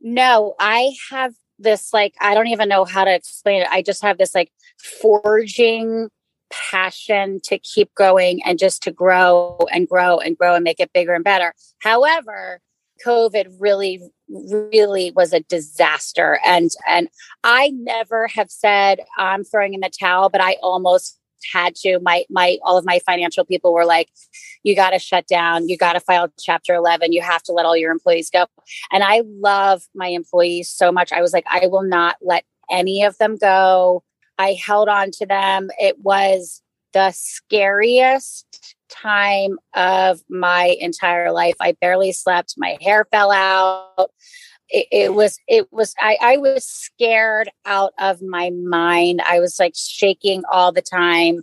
no, 0.00 0.54
I 0.58 0.92
have 1.10 1.32
this 1.58 1.92
like, 1.92 2.14
I 2.20 2.34
don't 2.34 2.48
even 2.48 2.68
know 2.68 2.84
how 2.84 3.04
to 3.04 3.14
explain 3.14 3.62
it. 3.62 3.68
I 3.70 3.82
just 3.82 4.02
have 4.02 4.18
this 4.18 4.34
like 4.34 4.50
forging 4.76 6.08
passion 6.50 7.40
to 7.44 7.58
keep 7.58 7.94
going 7.94 8.42
and 8.44 8.58
just 8.58 8.82
to 8.82 8.90
grow 8.90 9.56
and 9.72 9.88
grow 9.88 10.18
and 10.18 10.36
grow 10.36 10.56
and 10.56 10.64
make 10.64 10.80
it 10.80 10.92
bigger 10.92 11.14
and 11.14 11.22
better. 11.22 11.54
However, 11.80 12.60
COVID 13.04 13.56
really, 13.58 14.00
really 14.28 15.10
was 15.12 15.32
a 15.32 15.40
disaster. 15.40 16.40
And 16.44 16.70
and 16.88 17.08
I 17.44 17.70
never 17.70 18.28
have 18.28 18.50
said 18.50 19.00
I'm 19.18 19.44
throwing 19.44 19.74
in 19.74 19.80
the 19.80 19.90
towel, 19.90 20.28
but 20.28 20.40
I 20.40 20.56
almost 20.62 21.18
had 21.52 21.74
to. 21.76 21.98
My 22.00 22.24
my 22.30 22.58
all 22.62 22.76
of 22.76 22.84
my 22.84 23.00
financial 23.00 23.44
people 23.44 23.72
were 23.72 23.86
like 23.86 24.08
you 24.62 24.74
got 24.74 24.90
to 24.90 24.98
shut 24.98 25.26
down. 25.26 25.68
You 25.68 25.76
got 25.76 25.94
to 25.94 26.00
file 26.00 26.28
chapter 26.38 26.74
11 26.74 27.12
you 27.12 27.22
have 27.22 27.42
to 27.44 27.52
let 27.52 27.66
all 27.66 27.76
your 27.76 27.92
employees 27.92 28.30
go. 28.30 28.46
And 28.92 29.02
i 29.02 29.22
love 29.26 29.82
my 29.94 30.08
employees 30.08 30.68
so 30.68 30.92
much. 30.92 31.12
I 31.12 31.22
was 31.22 31.32
like 31.32 31.46
i 31.50 31.66
will 31.66 31.82
not 31.82 32.16
let 32.20 32.44
any 32.70 33.02
of 33.02 33.18
them 33.18 33.36
go. 33.36 34.02
I 34.38 34.54
held 34.54 34.88
on 34.88 35.10
to 35.12 35.26
them. 35.26 35.70
It 35.78 35.98
was 36.00 36.62
the 36.92 37.12
scariest 37.12 38.76
time 38.90 39.58
of 39.74 40.20
my 40.28 40.76
entire 40.80 41.32
life. 41.32 41.56
I 41.60 41.72
barely 41.72 42.12
slept. 42.12 42.54
My 42.56 42.76
hair 42.80 43.06
fell 43.10 43.30
out. 43.30 44.10
It, 44.68 44.86
it, 44.92 45.14
was 45.14 45.38
it 45.48 45.72
was 45.72 45.94
I, 46.00 46.16
I 46.20 46.36
was 46.36 46.64
scared 46.64 47.50
out 47.66 47.92
of 47.98 48.22
my 48.22 48.50
mind. 48.50 49.22
I 49.26 49.40
was 49.40 49.58
like 49.58 49.74
shaking 49.76 50.42
all 50.50 50.72
the 50.72 50.82
time. 50.82 51.42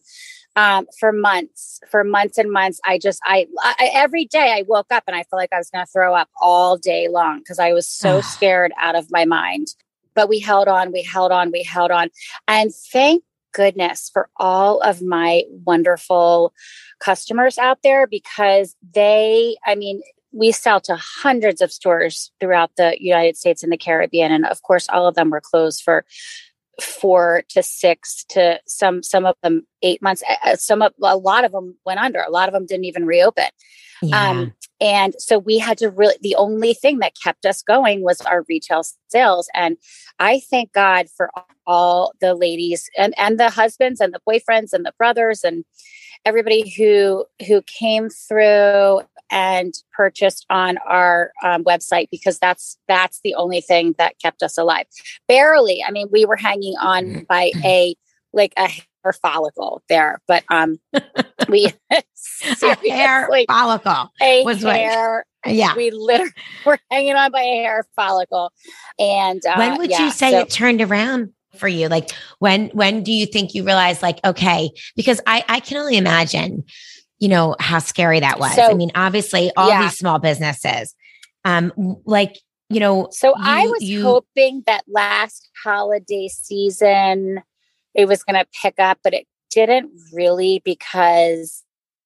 Um, 0.55 0.87
for 0.99 1.11
months 1.11 1.79
for 1.87 2.03
months 2.03 2.39
and 2.39 2.51
months 2.51 2.79
i 2.83 2.97
just 2.97 3.21
I, 3.23 3.45
I 3.59 3.91
every 3.93 4.25
day 4.25 4.55
i 4.57 4.63
woke 4.67 4.87
up 4.89 5.03
and 5.05 5.15
i 5.15 5.21
felt 5.21 5.39
like 5.39 5.53
i 5.53 5.59
was 5.59 5.69
going 5.69 5.85
to 5.85 5.91
throw 5.91 6.15
up 6.15 6.29
all 6.41 6.77
day 6.77 7.09
long 7.09 7.37
because 7.37 7.59
i 7.59 7.73
was 7.73 7.87
so 7.87 8.21
scared 8.21 8.71
out 8.79 8.95
of 8.95 9.11
my 9.11 9.25
mind. 9.25 9.67
But 10.15 10.29
we 10.29 10.39
held 10.39 10.67
on 10.67 10.91
we 10.91 11.03
held 11.03 11.31
on 11.31 11.51
we 11.51 11.61
held 11.61 11.91
on. 11.91 12.09
And 12.47 12.73
thank 12.73 13.23
goodness 13.57 14.11
for 14.13 14.29
all 14.37 14.79
of 14.81 15.01
my 15.01 15.43
wonderful 15.65 16.53
customers 16.99 17.57
out 17.57 17.79
there 17.83 18.05
because 18.05 18.75
they 18.93 19.57
i 19.65 19.73
mean 19.73 19.99
we 20.31 20.51
sell 20.51 20.79
to 20.81 20.95
hundreds 20.95 21.61
of 21.61 21.71
stores 21.71 22.31
throughout 22.39 22.69
the 22.77 22.95
United 22.99 23.35
States 23.37 23.63
and 23.63 23.71
the 23.71 23.77
Caribbean. 23.77 24.31
And 24.31 24.45
of 24.45 24.61
course, 24.61 24.87
all 24.89 25.07
of 25.07 25.15
them 25.15 25.31
were 25.31 25.41
closed 25.41 25.81
for 25.81 26.05
four 26.81 27.43
to 27.49 27.63
six 27.63 28.25
to 28.29 28.59
some 28.67 29.03
some 29.03 29.25
of 29.25 29.35
them 29.43 29.65
eight 29.81 30.01
months. 30.01 30.23
Some 30.55 30.81
of 30.81 30.93
a 31.01 31.17
lot 31.17 31.45
of 31.45 31.51
them 31.51 31.75
went 31.85 31.99
under. 31.99 32.21
A 32.21 32.31
lot 32.31 32.49
of 32.49 32.53
them 32.53 32.65
didn't 32.65 32.85
even 32.85 33.05
reopen. 33.05 33.49
Yeah. 34.01 34.29
um, 34.29 34.53
and 34.79 35.15
so 35.17 35.39
we 35.39 35.57
had 35.57 35.79
to 35.79 35.89
really 35.89 36.17
the 36.21 36.35
only 36.35 36.73
thing 36.73 36.99
that 36.99 37.13
kept 37.21 37.45
us 37.45 37.63
going 37.63 38.03
was 38.03 38.21
our 38.21 38.43
retail 38.47 38.83
sales. 39.07 39.49
And 39.53 39.77
i 40.19 40.39
thank 40.49 40.73
god 40.73 41.07
for 41.15 41.29
all 41.65 42.13
the 42.21 42.33
ladies 42.33 42.89
and 42.97 43.13
and 43.17 43.39
the 43.39 43.49
husbands 43.49 43.99
and 43.99 44.13
the 44.13 44.21
boyfriends 44.27 44.73
and 44.73 44.85
the 44.85 44.93
brothers 44.97 45.43
and 45.43 45.65
everybody 46.25 46.69
who 46.69 47.25
who 47.47 47.61
came 47.63 48.09
through 48.09 49.01
and 49.31 49.73
purchased 49.93 50.45
on 50.49 50.77
our 50.87 51.31
um, 51.43 51.63
website 51.63 52.09
because 52.11 52.39
that's 52.39 52.77
that's 52.87 53.19
the 53.23 53.35
only 53.35 53.61
thing 53.61 53.95
that 53.97 54.19
kept 54.21 54.43
us 54.43 54.57
alive. 54.57 54.85
Barely. 55.27 55.83
I 55.85 55.91
mean, 55.91 56.07
we 56.11 56.25
were 56.25 56.35
hanging 56.35 56.75
on 56.79 57.05
mm-hmm. 57.05 57.23
by 57.27 57.51
a 57.63 57.95
like 58.33 58.53
a 58.57 58.67
hair 58.67 59.13
follicle 59.13 59.81
there, 59.89 60.21
but 60.27 60.43
um, 60.49 60.79
we 61.49 61.73
a 61.91 62.03
hair 62.89 63.29
follicle 63.47 64.11
a 64.21 64.43
was 64.43 64.61
hair. 64.61 65.25
What, 65.43 65.55
yeah, 65.55 65.75
we 65.75 65.91
literally 65.91 66.31
were 66.65 66.79
hanging 66.91 67.15
on 67.15 67.31
by 67.31 67.41
a 67.41 67.63
hair 67.63 67.85
follicle. 67.95 68.51
And 68.99 69.45
uh, 69.45 69.55
when 69.55 69.77
would 69.77 69.91
yeah, 69.91 70.05
you 70.05 70.11
say 70.11 70.31
so, 70.31 70.39
it 70.39 70.49
turned 70.49 70.81
around? 70.81 71.33
for 71.57 71.67
you 71.67 71.87
like 71.87 72.11
when 72.37 72.67
when 72.69 73.01
do 73.01 73.11
you 73.11 73.25
think 73.25 73.55
you 73.55 73.63
realize 73.63 74.03
like 74.03 74.19
okay 74.23 74.69
because 74.95 75.19
i 75.25 75.43
i 75.49 75.59
can 75.59 75.77
only 75.77 75.97
imagine 75.97 76.63
you 77.19 77.27
know, 77.27 77.55
how 77.59 77.79
scary 77.79 78.19
that 78.19 78.39
was. 78.39 78.53
So, 78.55 78.63
I 78.63 78.73
mean, 78.73 78.91
obviously, 78.95 79.51
all 79.57 79.69
yeah. 79.69 79.83
these 79.83 79.97
small 79.97 80.19
businesses, 80.19 80.93
um, 81.45 81.73
like, 82.05 82.37
you 82.69 82.79
know, 82.79 83.07
so 83.11 83.29
you, 83.29 83.33
I 83.37 83.67
was 83.67 83.83
you, 83.83 84.03
hoping 84.03 84.63
that 84.67 84.83
last 84.87 85.49
holiday 85.63 86.27
season 86.27 87.41
it 87.95 88.07
was 88.07 88.23
going 88.23 88.35
to 88.35 88.45
pick 88.61 88.75
up, 88.77 88.99
but 89.03 89.13
it 89.13 89.25
didn't 89.49 89.91
really 90.13 90.61
because, 90.63 91.63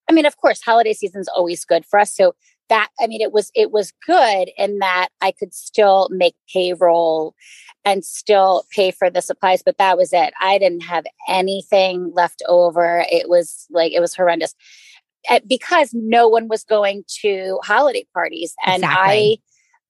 I 0.09 0.13
mean, 0.13 0.25
of 0.25 0.37
course, 0.37 0.61
holiday 0.61 0.93
season 0.93 1.21
is 1.21 1.27
always 1.27 1.65
good 1.65 1.85
for 1.85 1.99
us. 1.99 2.15
So 2.15 2.33
that, 2.69 2.89
I 3.01 3.07
mean, 3.07 3.19
it 3.19 3.33
was, 3.33 3.51
it 3.53 3.71
was 3.71 3.91
good 4.05 4.49
in 4.57 4.79
that 4.79 5.09
I 5.19 5.31
could 5.31 5.53
still 5.53 6.07
make 6.11 6.35
payroll 6.53 7.35
and 7.83 8.05
still 8.05 8.63
pay 8.73 8.91
for 8.91 9.09
the 9.09 9.21
supplies, 9.21 9.63
but 9.63 9.77
that 9.79 9.97
was 9.97 10.13
it. 10.13 10.33
I 10.39 10.57
didn't 10.57 10.83
have 10.83 11.05
anything 11.27 12.13
left 12.13 12.41
over. 12.47 13.03
It 13.11 13.27
was 13.27 13.65
like, 13.69 13.91
it 13.91 13.99
was 13.99 14.15
horrendous 14.15 14.55
Eh, 15.29 15.39
because 15.47 15.93
no 15.93 16.27
one 16.27 16.47
was 16.47 16.63
going 16.63 17.03
to 17.21 17.59
holiday 17.63 18.05
parties 18.13 18.55
and 18.65 18.83
exactly. 18.83 19.41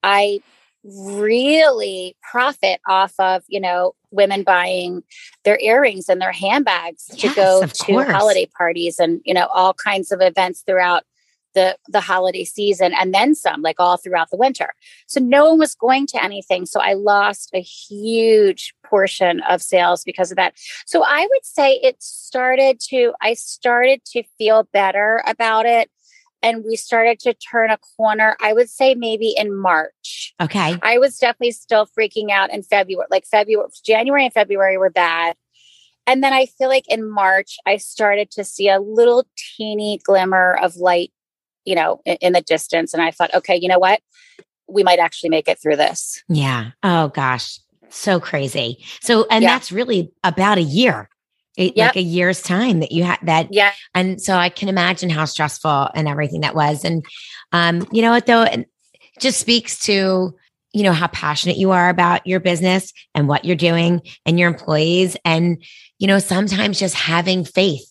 i 0.04 0.20
i 0.22 0.42
really 0.84 2.16
profit 2.30 2.82
off 2.88 3.14
of 3.20 3.44
you 3.48 3.60
know 3.60 3.94
women 4.10 4.44
buying 4.44 5.04
their 5.46 5.58
earrings 5.60 6.10
and 6.10 6.20
their 6.20 6.32
handbags 6.34 7.06
yes, 7.12 7.22
to 7.22 7.36
go 7.36 7.66
to 7.66 7.94
course. 7.94 8.12
holiday 8.12 8.46
parties 8.58 9.00
and 9.00 9.22
you 9.24 9.34
know 9.34 9.48
all 9.54 9.74
kinds 9.74 10.12
of 10.12 10.22
events 10.22 10.64
throughout 10.66 11.04
the 11.54 11.78
the 11.88 12.02
holiday 12.02 12.44
season 12.44 12.94
and 12.94 13.14
then 13.14 13.36
some 13.36 13.62
like 13.62 13.80
all 13.80 13.98
throughout 13.98 14.30
the 14.32 14.38
winter. 14.38 14.74
So 15.08 15.20
no 15.20 15.50
one 15.50 15.60
was 15.60 15.76
going 15.76 16.08
to 16.08 16.24
anything. 16.24 16.66
So 16.66 16.80
i 16.80 16.94
lost 16.94 17.50
a 17.54 17.62
huge 17.62 18.74
portion 18.86 19.42
of 19.50 19.62
sales 19.62 20.04
because 20.04 20.32
of 20.32 20.38
that. 20.38 20.54
So 20.86 21.04
i 21.06 21.28
would 21.30 21.46
say 21.46 21.76
it 21.76 22.02
started 22.02 22.80
to 22.90 23.14
i 23.22 23.34
started 23.34 24.04
to 24.06 24.24
feel 24.38 24.68
better 24.74 25.24
about 25.26 25.66
it 25.66 25.90
and 26.44 26.64
we 26.66 26.76
started 26.76 27.20
to 27.20 27.36
turn 27.36 27.70
a 27.70 27.78
corner. 27.98 28.36
I 28.42 28.54
would 28.54 28.70
say 28.70 28.96
maybe 28.96 29.36
in 29.38 29.56
march. 29.56 30.34
Okay. 30.42 30.76
I 30.82 30.98
was 30.98 31.18
definitely 31.18 31.52
still 31.52 31.88
freaking 31.98 32.32
out 32.32 32.52
in 32.52 32.64
february 32.64 33.08
like 33.12 33.26
february 33.26 33.70
january 33.86 34.26
and 34.26 34.34
february 34.34 34.78
were 34.78 34.90
bad. 34.90 35.36
And 36.08 36.24
then 36.24 36.34
i 36.34 36.46
feel 36.46 36.68
like 36.68 36.88
in 36.90 37.10
march 37.10 37.58
i 37.66 37.78
started 37.78 38.32
to 38.32 38.44
see 38.44 38.70
a 38.70 38.80
little 38.80 39.26
teeny 39.38 40.00
glimmer 40.04 40.58
of 40.62 40.76
light 40.76 41.12
you 41.66 41.76
know 41.76 42.02
in, 42.06 42.18
in 42.22 42.34
the 42.34 42.42
distance 42.42 42.94
and 42.94 43.02
i 43.02 43.12
thought 43.12 43.34
okay 43.34 43.56
you 43.56 43.68
know 43.68 43.80
what 43.80 44.02
we 44.68 44.84
might 44.84 45.00
actually 45.00 45.30
make 45.30 45.48
it 45.48 45.60
through 45.62 45.76
this 45.76 46.24
yeah 46.30 46.72
oh 46.84 47.10
gosh 47.10 47.60
so 47.90 48.20
crazy 48.20 48.84
so 49.02 49.26
and 49.30 49.44
yeah. 49.44 49.50
that's 49.50 49.72
really 49.72 50.12
about 50.24 50.58
a 50.58 50.64
year 50.64 51.10
it, 51.58 51.76
yep. 51.76 51.90
like 51.90 51.98
a 51.98 52.02
year's 52.02 52.42
time 52.42 52.80
that 52.80 52.92
you 52.92 53.04
had 53.04 53.20
that. 53.24 53.50
Yeah. 53.52 53.72
And 53.94 54.22
so 54.22 54.36
I 54.36 54.50
can 54.50 54.70
imagine 54.70 55.10
how 55.10 55.26
stressful 55.26 55.90
and 55.94 56.08
everything 56.08 56.42
that 56.42 56.56
was. 56.56 56.86
And, 56.86 57.06
um, 57.52 57.88
you 57.92 58.02
know 58.02 58.12
what 58.12 58.26
though? 58.26 58.44
It 58.44 58.70
just 59.20 59.40
speaks 59.40 59.80
to, 59.86 60.34
you 60.74 60.84
know, 60.84 60.94
how 60.94 61.08
passionate 61.08 61.58
you 61.58 61.72
are 61.72 61.90
about 61.90 62.26
your 62.26 62.40
business 62.40 62.94
and 63.14 63.28
what 63.28 63.44
you're 63.44 63.58
doing 63.58 64.02
and 64.26 64.40
your 64.40 64.50
employees. 64.50 65.18
And, 65.26 65.62
you 66.00 66.08
know, 66.08 66.20
sometimes 66.20 66.80
just 66.80 66.96
having 66.96 67.44
faith, 67.44 67.86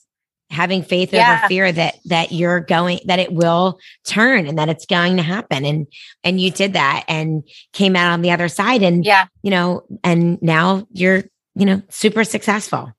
having 0.51 0.83
faith 0.83 1.13
yeah. 1.13 1.39
over 1.39 1.49
fear 1.49 1.73
that, 1.73 1.99
that 2.07 2.33
you're 2.33 2.61
going, 2.61 3.01
that 3.07 3.19
it 3.19 3.33
will 3.33 3.79
turn 4.05 4.47
and 4.47 4.59
that 4.59 4.69
it's 4.69 4.87
going 4.87 5.17
to 5.17 5.23
happen. 5.23 5.65
And, 5.65 5.87
and 6.25 6.41
you 6.41 6.51
did 6.51 6.73
that 6.73 7.05
and 7.09 7.45
came 7.73 7.97
out 7.97 8.13
on 8.13 8.23
the 8.23 8.33
other 8.33 8.49
side. 8.49 8.83
And, 8.83 9.05
yeah, 9.05 9.27
you 9.43 9.51
know, 9.51 9.83
and 10.03 10.41
now 10.43 10.87
you're, 10.93 11.25
you 11.55 11.67
know, 11.67 11.83
super 11.89 12.25
successful. 12.25 12.93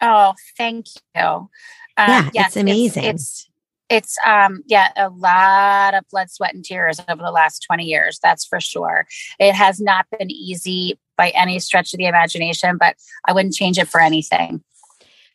Oh, 0.00 0.34
thank 0.56 0.86
you. 1.14 1.22
Um, 1.22 1.48
yeah, 1.96 2.30
yes, 2.32 2.46
it's 2.48 2.56
amazing. 2.56 3.04
It's, 3.04 3.22
it's, 3.22 3.50
it's 3.90 4.16
um 4.24 4.62
yeah, 4.66 4.88
a 4.96 5.08
lot 5.10 5.94
of 5.94 6.04
blood, 6.10 6.30
sweat, 6.30 6.54
and 6.54 6.64
tears 6.64 7.00
over 7.08 7.22
the 7.22 7.32
last 7.32 7.64
20 7.66 7.84
years, 7.84 8.18
that's 8.22 8.46
for 8.46 8.60
sure. 8.60 9.06
It 9.38 9.52
has 9.54 9.80
not 9.80 10.06
been 10.16 10.30
easy 10.30 10.98
by 11.18 11.30
any 11.30 11.58
stretch 11.58 11.92
of 11.92 11.98
the 11.98 12.06
imagination, 12.06 12.78
but 12.78 12.96
I 13.26 13.32
wouldn't 13.32 13.54
change 13.54 13.78
it 13.78 13.88
for 13.88 14.00
anything. 14.00 14.62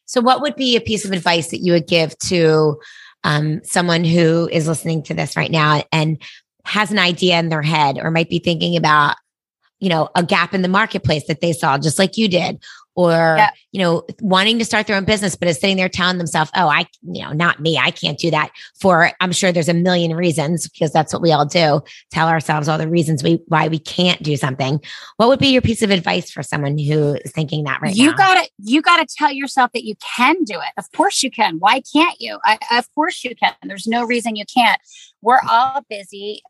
So 0.06 0.22
what 0.22 0.42
would 0.42 0.56
be 0.56 0.76
a 0.76 0.82
piece 0.82 1.06
of 1.06 1.12
advice 1.12 1.50
that 1.52 1.60
you 1.60 1.74
would 1.74 1.88
give 1.88 2.18
to 2.20 2.80
um, 3.24 3.62
someone 3.64 4.04
who 4.04 4.48
is 4.52 4.68
listening 4.68 5.04
to 5.04 5.14
this 5.14 5.36
right 5.36 5.52
now 5.52 5.84
and 5.92 6.22
has 6.64 6.92
an 6.92 7.00
idea 7.00 7.40
in 7.40 7.50
their 7.50 7.62
head 7.62 7.98
or 7.98 8.12
might 8.12 8.30
be 8.30 8.40
thinking 8.40 8.76
about 8.76 9.16
you 9.80 9.90
know 9.90 10.10
a 10.16 10.24
gap 10.24 10.54
in 10.54 10.62
the 10.62 10.68
marketplace 10.68 11.28
that 11.28 11.42
they 11.42 11.52
saw 11.52 11.78
just 11.78 12.00
like 12.00 12.18
you 12.18 12.28
did 12.28 12.64
or 12.96 13.36
yeah. 13.38 13.50
you 13.72 13.82
know 13.82 14.04
wanting 14.22 14.58
to 14.60 14.66
start 14.66 14.88
their 14.88 14.96
own 14.96 15.06
business 15.06 15.36
but 15.36 15.48
is 15.48 15.60
sitting 15.60 15.78
there 15.78 15.90
telling 15.90 16.18
themselves 16.18 16.50
oh 16.56 16.68
i 16.68 16.86
you 17.04 17.22
know 17.22 17.32
not 17.32 17.60
me. 17.60 17.78
I 17.78 17.92
can't 17.92 18.18
do 18.18 18.32
that. 18.32 18.52
For 18.80 19.12
i'm 19.20 19.32
sure 19.32 19.52
there's 19.52 19.70
a 19.70 19.74
million 19.74 20.16
reasons 20.16 20.68
because 20.68 20.92
that's 20.92 21.14
what 21.14 21.22
we 21.22 21.32
all 21.32 21.46
do. 21.46 21.82
Tell 22.12 22.28
ourselves 22.28 22.68
all 22.68 22.78
the 22.78 22.88
reasons 22.88 23.24
we 23.24 23.42
why 23.48 23.68
we 23.68 23.80
can't 23.80 24.22
do 24.24 24.38
something. 24.38 24.82
What 25.18 25.30
would 25.30 25.40
be 25.40 25.48
your 25.48 25.62
piece 25.62 25.82
of 25.82 25.92
advice 25.92 26.32
for 26.32 26.44
someone 26.44 26.78
who 26.78 27.16
is 27.16 27.32
thinking 27.32 27.64
that 27.66 27.82
right 27.82 27.96
you 27.96 28.12
now? 28.12 28.18
gotta 28.18 28.50
you 28.60 28.82
gotta 28.82 29.06
tell 29.06 29.32
yourself 29.32 29.72
that 29.74 29.84
you 29.84 29.96
can 30.16 30.44
do 30.44 30.56
it. 30.56 30.74
Of 30.78 30.92
course 30.92 31.24
you 31.24 31.32
can. 31.32 31.58
Why 31.60 31.82
can't 31.82 32.20
you? 32.20 32.40
I, 32.44 32.58
of 32.72 32.94
course 32.94 33.24
you 33.24 33.36
can. 33.36 33.54
There's 33.64 33.88
no 33.88 34.06
reason 34.06 34.36
you 34.36 34.46
can't. 34.46 34.80
We're 35.22 35.42
all 35.50 35.82
busy 35.90 36.42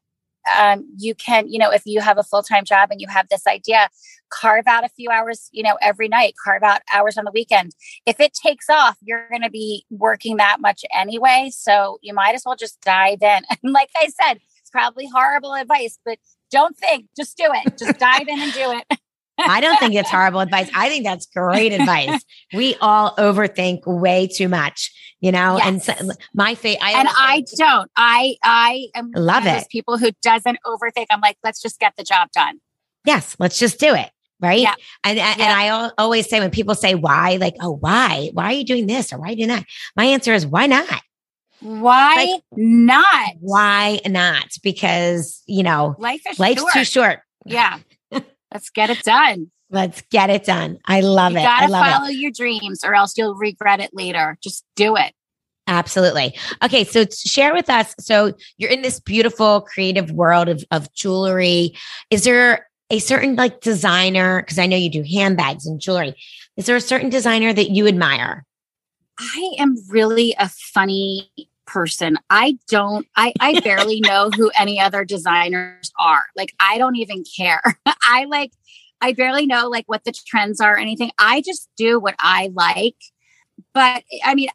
um, 0.58 0.88
you 0.97 1.15
can, 1.15 1.47
you 1.47 1.60
know, 1.60 1.71
if 1.71 1.84
you 1.86 2.01
have 2.01 2.17
a 2.17 2.23
full 2.23 2.43
time 2.43 2.65
job 2.65 2.89
and 2.91 3.01
you 3.01 3.08
have 3.08 3.27
this 3.29 3.47
idea, 3.47 3.89
carve 4.29 4.67
out 4.67 4.84
a 4.84 4.89
few 4.89 5.10
hours, 5.10 5.49
you 5.51 5.63
know, 5.63 5.77
every 5.81 6.08
night, 6.08 6.34
carve 6.43 6.63
out 6.63 6.81
hours 6.93 7.17
on 7.17 7.25
the 7.25 7.31
weekend. 7.31 7.73
If 8.05 8.19
it 8.19 8.34
takes 8.34 8.69
off, 8.69 8.97
you're 9.01 9.27
going 9.29 9.41
to 9.41 9.49
be 9.49 9.86
working 9.89 10.38
that 10.38 10.58
much 10.60 10.84
anyway. 10.93 11.51
So 11.53 11.97
you 12.01 12.13
might 12.13 12.36
as 12.36 12.43
well 12.45 12.55
just 12.55 12.81
dive 12.81 13.21
in. 13.21 13.43
And 13.63 13.73
like 13.73 13.89
I 13.95 14.10
said, 14.10 14.39
it's 14.60 14.69
probably 14.69 15.08
horrible 15.08 15.53
advice, 15.53 15.97
but 16.05 16.19
don't 16.51 16.77
think, 16.77 17.08
just 17.17 17.38
do 17.38 17.45
it. 17.47 17.77
Just 17.77 17.97
dive 17.99 18.27
in 18.27 18.39
and 18.39 18.53
do 18.53 18.71
it. 18.71 18.99
I 19.37 19.61
don't 19.61 19.77
think 19.79 19.95
it's 19.95 20.09
horrible 20.09 20.39
advice. 20.39 20.69
I 20.73 20.89
think 20.89 21.03
that's 21.03 21.25
great 21.25 21.73
advice. 21.73 22.23
We 22.53 22.75
all 22.81 23.15
overthink 23.17 23.81
way 23.85 24.27
too 24.27 24.47
much, 24.47 24.91
you 25.19 25.31
know. 25.31 25.57
Yes. 25.57 25.67
And 25.67 25.83
so, 25.83 26.15
my 26.33 26.55
faith, 26.55 26.77
and 26.81 27.07
I 27.11 27.43
don't. 27.57 27.91
I 27.95 28.35
I 28.43 28.87
am 28.95 29.11
love 29.15 29.45
it. 29.45 29.67
People 29.69 29.97
who 29.97 30.11
doesn't 30.21 30.57
overthink. 30.65 31.07
I'm 31.09 31.21
like, 31.21 31.37
let's 31.43 31.61
just 31.61 31.79
get 31.79 31.93
the 31.97 32.03
job 32.03 32.29
done. 32.33 32.59
Yes, 33.05 33.35
let's 33.39 33.59
just 33.59 33.79
do 33.79 33.93
it. 33.93 34.09
Right. 34.39 34.61
Yeah. 34.61 34.75
And 35.03 35.17
and, 35.17 35.39
yeah. 35.39 35.45
and 35.45 35.53
I 35.53 35.91
always 35.97 36.29
say 36.29 36.39
when 36.39 36.51
people 36.51 36.75
say 36.75 36.95
why, 36.95 37.37
like, 37.39 37.55
oh, 37.61 37.77
why? 37.79 38.29
Why 38.33 38.45
are 38.45 38.53
you 38.53 38.65
doing 38.65 38.87
this 38.87 39.13
or 39.13 39.19
why 39.19 39.27
are 39.27 39.29
you 39.31 39.37
doing 39.37 39.49
that? 39.49 39.65
My 39.95 40.05
answer 40.05 40.33
is 40.33 40.45
why 40.45 40.67
not? 40.67 41.01
Why 41.61 42.15
like, 42.15 42.41
not? 42.55 43.33
Why 43.39 43.99
not? 44.05 44.49
Because 44.61 45.41
you 45.47 45.63
know, 45.63 45.95
life 45.99 46.21
is 46.29 46.39
life's 46.39 46.61
short. 46.61 46.73
too 46.73 46.83
short. 46.83 47.19
Yeah. 47.45 47.79
Let's 48.55 48.69
get 48.69 48.89
it 48.89 49.03
done. 49.03 49.51
Let's 49.69 50.01
get 50.11 50.29
it 50.29 50.45
done. 50.45 50.77
I 50.85 51.01
love 51.01 51.33
you 51.33 51.39
it. 51.39 51.41
You 51.41 51.47
gotta 51.47 51.63
I 51.63 51.67
love 51.67 51.85
follow 51.93 52.07
it. 52.07 52.13
your 52.13 52.31
dreams 52.31 52.85
or 52.85 52.95
else 52.95 53.17
you'll 53.17 53.35
regret 53.35 53.81
it 53.81 53.89
later. 53.91 54.37
Just 54.41 54.63
do 54.77 54.95
it. 54.95 55.11
Absolutely. 55.67 56.37
Okay. 56.63 56.85
So 56.85 57.05
share 57.05 57.53
with 57.53 57.69
us. 57.69 57.93
So 57.99 58.31
you're 58.57 58.69
in 58.69 58.81
this 58.81 59.01
beautiful 59.01 59.59
creative 59.59 60.09
world 60.11 60.47
of, 60.47 60.63
of 60.71 60.93
jewelry. 60.93 61.75
Is 62.09 62.23
there 62.23 62.65
a 62.89 62.99
certain 62.99 63.35
like 63.35 63.59
designer? 63.59 64.41
Cause 64.43 64.57
I 64.57 64.67
know 64.67 64.77
you 64.77 64.89
do 64.89 65.03
handbags 65.03 65.65
and 65.65 65.81
jewelry. 65.81 66.15
Is 66.55 66.65
there 66.65 66.77
a 66.77 66.81
certain 66.81 67.09
designer 67.09 67.51
that 67.51 67.71
you 67.71 67.87
admire? 67.87 68.45
I 69.19 69.55
am 69.59 69.75
really 69.89 70.33
a 70.39 70.47
funny 70.47 71.29
person. 71.65 72.17
I 72.30 72.58
don't, 72.67 73.08
I, 73.15 73.34
I 73.39 73.60
barely 73.63 74.01
know 74.01 74.30
who 74.30 74.51
any 74.58 74.80
other 74.80 75.06
designers 75.06 75.91
are. 75.99 76.25
Like, 76.36 76.54
I 76.60 76.78
don't 76.78 76.95
even 76.95 77.23
care. 77.38 77.62
I 78.08 78.25
like, 78.25 78.51
I 79.01 79.13
barely 79.13 79.45
know 79.45 79.67
like 79.67 79.86
what 79.88 80.04
the 80.04 80.12
trends 80.12 80.60
are 80.62 80.75
or 80.75 80.78
anything. 80.78 81.12
I 81.19 81.41
just 81.41 81.69
do 81.78 81.99
what 81.99 82.15
I 82.19 82.51
like. 82.54 82.95
But 83.73 84.04
I 84.23 84.36
mean, 84.36 84.49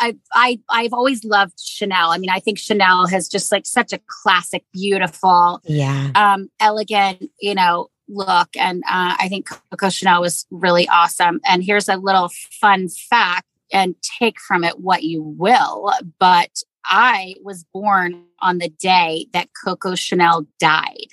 I, 0.00 0.16
I 0.32 0.60
I've 0.68 0.92
always 0.92 1.24
loved 1.24 1.60
Chanel. 1.60 2.10
I 2.10 2.18
mean, 2.18 2.30
I 2.30 2.40
think 2.40 2.58
Chanel 2.58 3.06
has 3.06 3.28
just 3.28 3.50
like 3.50 3.66
such 3.66 3.92
a 3.92 4.00
classic, 4.06 4.64
beautiful, 4.72 5.60
yeah, 5.64 6.10
um, 6.14 6.48
elegant, 6.60 7.30
you 7.40 7.54
know, 7.54 7.88
look. 8.08 8.48
And 8.56 8.82
uh, 8.84 9.16
I 9.18 9.28
think 9.28 9.48
Coco 9.48 9.90
Chanel 9.90 10.20
was 10.20 10.46
really 10.50 10.88
awesome. 10.88 11.40
And 11.46 11.64
here's 11.64 11.88
a 11.88 11.96
little 11.96 12.30
fun 12.60 12.88
fact 12.88 13.46
and 13.72 13.94
take 14.18 14.40
from 14.40 14.64
it 14.64 14.80
what 14.80 15.02
you 15.02 15.22
will. 15.22 15.92
But 16.18 16.50
I 16.84 17.34
was 17.42 17.64
born 17.72 18.24
on 18.40 18.58
the 18.58 18.68
day 18.68 19.26
that 19.32 19.48
Coco 19.64 19.94
Chanel 19.94 20.46
died. 20.58 21.08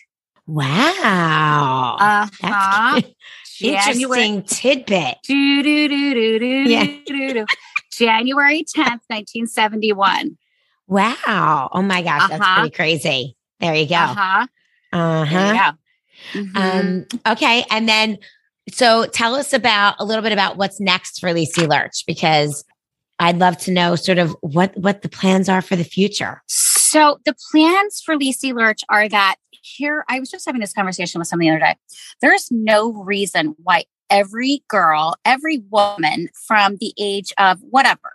Wow. 0.48 1.98
Uh-huh. 2.00 3.02
Interesting 3.62 4.44
tidbit. 4.44 5.18
Do, 5.24 5.64
do, 5.64 5.88
do, 5.88 6.14
do, 6.14 6.40
do, 6.40 6.70
yeah. 6.70 6.86
do, 7.06 7.34
do, 7.34 7.46
January 7.92 8.64
10th, 8.64 9.06
1971. 9.08 10.38
Wow. 10.88 11.70
Oh 11.72 11.82
my 11.82 12.02
gosh, 12.02 12.24
uh-huh. 12.24 12.38
that's 12.38 12.60
pretty 12.60 12.76
crazy. 12.76 13.38
There 13.60 13.76
you 13.76 13.88
go. 13.88 13.96
Uh-huh. 13.96 14.48
Uh-huh. 14.92 15.74
Mm-hmm. 16.34 16.58
Um, 16.58 17.06
okay. 17.26 17.64
And 17.70 17.88
then 17.88 18.18
so 18.72 19.06
tell 19.06 19.36
us 19.36 19.54
about 19.54 19.96
a 20.00 20.06
little 20.06 20.24
bit 20.24 20.32
about 20.32 20.58
what's 20.58 20.80
next 20.80 21.20
for 21.20 21.30
Lisi 21.30 21.68
Lerch 21.68 22.06
because 22.06 22.64
I'd 23.20 23.38
love 23.38 23.58
to 23.60 23.72
know 23.72 23.96
sort 23.96 24.18
of 24.18 24.36
what 24.42 24.76
what 24.78 25.04
the 25.04 25.10
plans 25.10 25.48
are 25.48 25.62
for 25.62 25.76
the 25.76 25.84
future. 25.84 26.42
So 26.48 27.20
the 27.26 27.36
plans 27.52 28.02
for 28.04 28.18
Lisi 28.18 28.54
Lerch 28.54 28.82
are 28.90 29.08
that 29.10 29.36
here 29.62 30.04
I 30.10 30.20
was 30.20 30.30
just 30.30 30.46
having 30.46 30.62
this 30.62 30.74
conversation 30.74 31.20
with 31.20 31.28
someone 31.28 31.48
the 31.48 31.52
other 31.52 31.60
day. 31.60 31.76
There's 32.22 32.50
no 32.52 32.92
reason 32.92 33.56
why 33.62 33.86
every 34.10 34.64
girl, 34.68 35.16
every 35.24 35.60
woman 35.70 36.30
from 36.48 36.78
the 36.80 36.94
age 37.00 37.32
of 37.38 37.60
whatever 37.62 38.14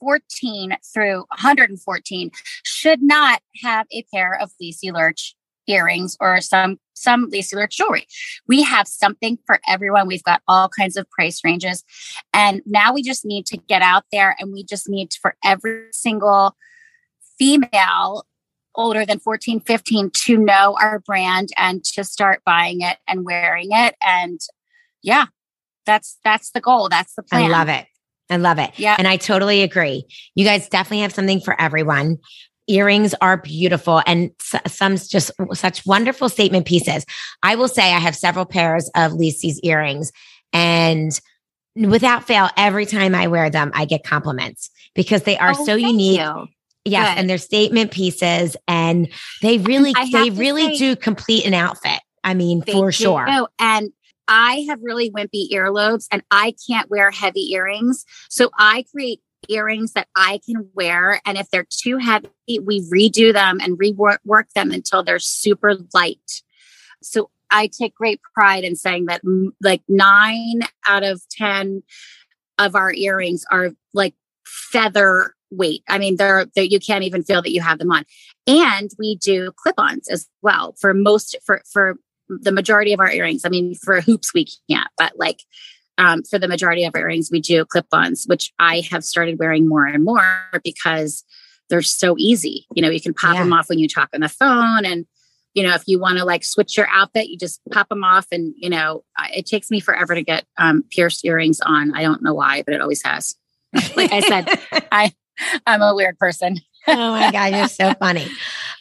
14 0.00 0.76
through 0.92 1.18
114 1.28 2.30
should 2.62 3.02
not 3.02 3.42
have 3.62 3.86
a 3.92 4.04
pair 4.14 4.38
of 4.40 4.52
Lisi 4.62 4.92
Lerch 4.92 5.34
earrings 5.66 6.16
or 6.20 6.40
some 6.40 6.78
some 6.94 7.30
Lisi 7.30 7.54
Lerch 7.54 7.76
jewelry. 7.76 8.06
We 8.48 8.62
have 8.62 8.88
something 8.88 9.38
for 9.46 9.60
everyone. 9.68 10.06
We've 10.06 10.22
got 10.22 10.42
all 10.48 10.68
kinds 10.68 10.96
of 10.96 11.08
price 11.10 11.40
ranges. 11.44 11.84
And 12.32 12.62
now 12.64 12.92
we 12.92 13.02
just 13.02 13.24
need 13.24 13.46
to 13.46 13.56
get 13.56 13.82
out 13.82 14.04
there 14.10 14.36
and 14.38 14.52
we 14.52 14.64
just 14.64 14.88
need 14.88 15.10
to, 15.10 15.18
for 15.20 15.36
every 15.44 15.88
single 15.92 16.56
female 17.38 18.24
older 18.74 19.06
than 19.06 19.20
14, 19.20 19.60
15 19.60 20.10
to 20.10 20.38
know 20.38 20.76
our 20.80 20.98
brand 21.00 21.50
and 21.56 21.84
to 21.84 22.04
start 22.04 22.42
buying 22.44 22.80
it 22.80 22.96
and 23.06 23.24
wearing 23.24 23.68
it. 23.70 23.94
And 24.02 24.40
yeah, 25.02 25.26
that's 25.86 26.18
that's 26.24 26.50
the 26.50 26.60
goal. 26.60 26.88
That's 26.88 27.14
the 27.14 27.22
plan. 27.22 27.44
I 27.44 27.48
love 27.48 27.68
it. 27.68 27.86
I 28.30 28.36
love 28.36 28.58
it. 28.58 28.70
Yeah. 28.78 28.96
And 28.98 29.06
I 29.06 29.16
totally 29.16 29.62
agree. 29.62 30.04
You 30.34 30.44
guys 30.44 30.68
definitely 30.68 31.02
have 31.02 31.12
something 31.12 31.40
for 31.40 31.60
everyone. 31.60 32.18
Earrings 32.66 33.14
are 33.20 33.36
beautiful 33.36 34.02
and 34.06 34.30
some 34.66 34.96
just 34.96 35.30
such 35.52 35.84
wonderful 35.84 36.28
statement 36.28 36.66
pieces. 36.66 37.04
I 37.42 37.56
will 37.56 37.68
say 37.68 37.92
I 37.92 37.98
have 37.98 38.16
several 38.16 38.46
pairs 38.46 38.90
of 38.94 39.12
Lisi's 39.12 39.60
earrings 39.60 40.12
and 40.52 41.20
without 41.76 42.24
fail, 42.24 42.48
every 42.56 42.86
time 42.86 43.14
I 43.14 43.26
wear 43.26 43.50
them, 43.50 43.70
I 43.74 43.84
get 43.84 44.04
compliments 44.04 44.70
because 44.94 45.24
they 45.24 45.36
are 45.38 45.54
oh, 45.56 45.64
so 45.64 45.74
unique. 45.74 46.20
You. 46.20 46.46
Yes, 46.86 47.14
Good. 47.14 47.20
and 47.20 47.30
they're 47.30 47.38
statement 47.38 47.92
pieces, 47.92 48.58
and 48.68 49.08
they 49.40 49.56
really, 49.56 49.94
they 50.12 50.28
really 50.28 50.76
say, 50.76 50.78
do 50.78 50.96
complete 50.96 51.46
an 51.46 51.54
outfit. 51.54 51.98
I 52.22 52.34
mean, 52.34 52.60
for 52.60 52.92
sure. 52.92 53.26
Oh, 53.26 53.48
and 53.58 53.90
I 54.28 54.66
have 54.68 54.80
really 54.82 55.10
wimpy 55.10 55.50
earlobes, 55.50 56.06
and 56.12 56.22
I 56.30 56.54
can't 56.68 56.90
wear 56.90 57.10
heavy 57.10 57.52
earrings, 57.52 58.04
so 58.28 58.50
I 58.58 58.84
create 58.90 59.22
earrings 59.48 59.92
that 59.92 60.08
I 60.16 60.40
can 60.44 60.68
wear. 60.74 61.20
And 61.24 61.38
if 61.38 61.50
they're 61.50 61.66
too 61.68 61.98
heavy, 61.98 62.28
we 62.46 62.80
redo 62.82 63.32
them 63.32 63.60
and 63.60 63.78
rework 63.78 64.50
them 64.54 64.70
until 64.70 65.02
they're 65.02 65.18
super 65.18 65.76
light. 65.92 66.42
So 67.02 67.30
I 67.50 67.68
take 67.68 67.94
great 67.94 68.20
pride 68.34 68.64
in 68.64 68.76
saying 68.76 69.06
that 69.06 69.24
mm, 69.24 69.50
like 69.62 69.82
nine 69.88 70.60
out 70.86 71.02
of 71.02 71.22
10 71.30 71.82
of 72.58 72.74
our 72.74 72.92
earrings 72.92 73.44
are 73.50 73.70
like 73.92 74.14
feather 74.46 75.34
weight. 75.50 75.82
I 75.88 75.98
mean, 75.98 76.16
they're, 76.16 76.46
they're, 76.54 76.64
you 76.64 76.80
can't 76.80 77.04
even 77.04 77.22
feel 77.22 77.42
that 77.42 77.52
you 77.52 77.60
have 77.60 77.78
them 77.78 77.92
on. 77.92 78.04
And 78.46 78.90
we 78.98 79.16
do 79.16 79.52
clip-ons 79.56 80.08
as 80.08 80.28
well 80.42 80.74
for 80.80 80.92
most 80.92 81.36
for 81.44 81.62
for 81.70 81.96
the 82.28 82.52
majority 82.52 82.92
of 82.92 83.00
our 83.00 83.10
earrings. 83.10 83.44
I 83.44 83.48
mean, 83.50 83.74
for 83.74 84.00
hoops 84.00 84.32
we 84.34 84.46
can't, 84.68 84.88
but 84.96 85.12
like 85.18 85.40
um, 85.98 86.22
for 86.24 86.38
the 86.38 86.48
majority 86.48 86.84
of 86.84 86.94
our 86.94 87.02
earrings, 87.02 87.30
we 87.30 87.40
do 87.40 87.64
clip-ons, 87.64 88.24
which 88.26 88.52
I 88.58 88.82
have 88.90 89.04
started 89.04 89.38
wearing 89.38 89.68
more 89.68 89.86
and 89.86 90.04
more 90.04 90.60
because 90.62 91.24
they're 91.68 91.82
so 91.82 92.16
easy. 92.18 92.66
You 92.74 92.82
know, 92.82 92.90
you 92.90 93.00
can 93.00 93.14
pop 93.14 93.34
yeah. 93.34 93.42
them 93.42 93.52
off 93.52 93.68
when 93.68 93.78
you 93.78 93.88
talk 93.88 94.10
on 94.14 94.20
the 94.20 94.28
phone 94.28 94.84
and 94.84 95.06
you 95.54 95.62
know, 95.62 95.74
if 95.74 95.84
you 95.86 96.00
want 96.00 96.18
to 96.18 96.24
like 96.24 96.44
switch 96.44 96.76
your 96.76 96.88
outfit, 96.90 97.28
you 97.28 97.38
just 97.38 97.60
pop 97.70 97.88
them 97.88 98.02
off. 98.02 98.26
And, 98.32 98.52
you 98.56 98.68
know, 98.68 99.04
it 99.32 99.46
takes 99.46 99.70
me 99.70 99.80
forever 99.80 100.14
to 100.14 100.22
get 100.22 100.44
um, 100.58 100.84
pierced 100.90 101.24
earrings 101.24 101.60
on. 101.60 101.94
I 101.94 102.02
don't 102.02 102.22
know 102.22 102.34
why, 102.34 102.62
but 102.62 102.74
it 102.74 102.80
always 102.80 103.02
has. 103.04 103.36
like 103.96 104.12
I 104.12 104.20
said, 104.20 104.48
I, 104.92 105.12
I'm 105.64 105.80
a 105.80 105.94
weird 105.94 106.18
person. 106.18 106.58
oh 106.88 107.10
my 107.12 107.30
God, 107.30 107.54
you're 107.54 107.68
so 107.68 107.94
funny. 108.00 108.26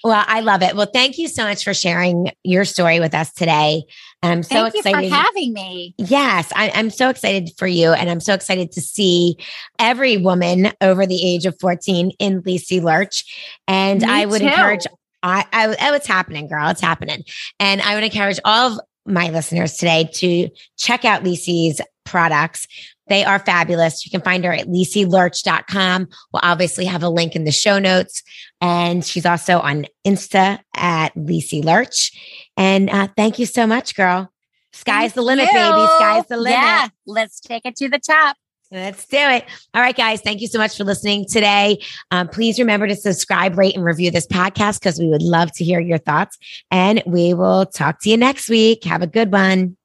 Well, 0.04 0.24
I 0.28 0.42
love 0.42 0.62
it. 0.62 0.76
Well, 0.76 0.90
thank 0.92 1.18
you 1.18 1.30
so 1.30 1.44
much 1.44 1.64
for 1.64 1.74
sharing 1.74 2.32
your 2.44 2.66
story 2.66 3.00
with 3.00 3.14
us 3.14 3.32
today. 3.32 3.84
And 4.22 4.32
I'm 4.32 4.44
so 4.44 4.70
thank 4.70 4.76
excited 4.76 5.10
for 5.10 5.16
having 5.16 5.54
me. 5.54 5.96
Yes, 5.98 6.52
I, 6.56 6.70
am 6.70 6.90
so 6.90 7.10
excited 7.10 7.52
for 7.58 7.68
you. 7.68 7.94
And 7.94 8.10
I'm 8.10 8.20
so 8.20 8.34
excited 8.34 8.74
to 8.74 8.82
see 8.82 9.38
every 9.80 10.18
woman 10.18 10.74
over 10.82 11.06
the 11.06 11.26
age 11.26 11.46
of 11.46 11.58
14 11.60 12.12
in 12.20 12.42
Lisi 12.42 12.82
Lerch. 12.82 13.24
And 13.68 14.02
me 14.02 14.08
I 14.10 14.26
would 14.26 14.42
too. 14.42 14.48
encourage 14.48 14.86
I, 15.24 15.46
I, 15.54 15.68
oh, 15.70 15.94
it's 15.94 16.08
happening, 16.08 16.48
girl. 16.48 16.68
It's 16.68 16.82
happening. 16.82 17.24
And 17.60 17.82
I 17.82 17.96
would 17.96 18.04
encourage 18.04 18.40
all 18.44 18.74
of 18.74 18.80
my 19.06 19.30
listeners 19.30 19.78
today 19.78 20.10
to 20.16 20.50
check 20.78 21.06
out 21.06 21.24
Lisi's 21.24 21.80
products. 22.14 22.68
They 23.08 23.26
are 23.26 23.40
fabulous. 23.40 24.06
You 24.06 24.12
can 24.12 24.22
find 24.22 24.46
her 24.46 24.54
at 24.54 24.68
lisilerch.com. 24.68 26.08
We'll 26.32 26.42
obviously 26.44 26.86
have 26.86 27.02
a 27.02 27.10
link 27.10 27.36
in 27.36 27.44
the 27.44 27.52
show 27.52 27.80
notes. 27.80 28.22
And 28.62 29.04
she's 29.04 29.26
also 29.26 29.60
on 29.60 29.88
Insta 30.06 30.60
at 30.76 31.14
Lisi 31.16 31.66
Lerch. 31.66 32.12
And 32.56 32.92
uh, 32.92 33.08
thank 33.18 33.40
you 33.40 33.48
so 33.48 33.66
much, 33.66 33.96
girl. 33.96 34.32
Sky's 34.74 35.02
thank 35.02 35.14
the 35.16 35.22
limit, 35.24 35.48
you. 35.48 35.54
baby. 35.54 35.88
Sky's 35.98 36.26
the 36.28 36.38
limit. 36.38 36.60
Yeah, 36.60 36.88
let's 37.08 37.42
take 37.42 37.66
it 37.66 37.76
to 37.78 37.90
the 37.90 38.00
top. 38.00 38.38
Let's 38.72 39.06
do 39.06 39.18
it. 39.18 39.46
All 39.74 39.82
right, 39.82 39.96
guys. 39.96 40.22
Thank 40.22 40.42
you 40.42 40.48
so 40.48 40.58
much 40.58 40.78
for 40.78 40.84
listening 40.84 41.26
today. 41.30 41.80
Um, 42.10 42.28
please 42.28 42.58
remember 42.58 42.88
to 42.88 42.96
subscribe, 42.96 43.58
rate, 43.58 43.76
and 43.76 43.84
review 43.84 44.12
this 44.12 44.26
podcast 44.26 44.80
because 44.80 44.98
we 44.98 45.10
would 45.10 45.22
love 45.22 45.52
to 45.54 45.64
hear 45.64 45.80
your 45.80 46.00
thoughts. 46.00 46.38
And 46.72 47.04
we 47.06 47.34
will 47.34 47.66
talk 47.66 48.02
to 48.02 48.10
you 48.10 48.18
next 48.18 48.50
week. 48.50 48.84
Have 48.86 49.04
a 49.04 49.08
good 49.08 49.32
one. 49.32 49.78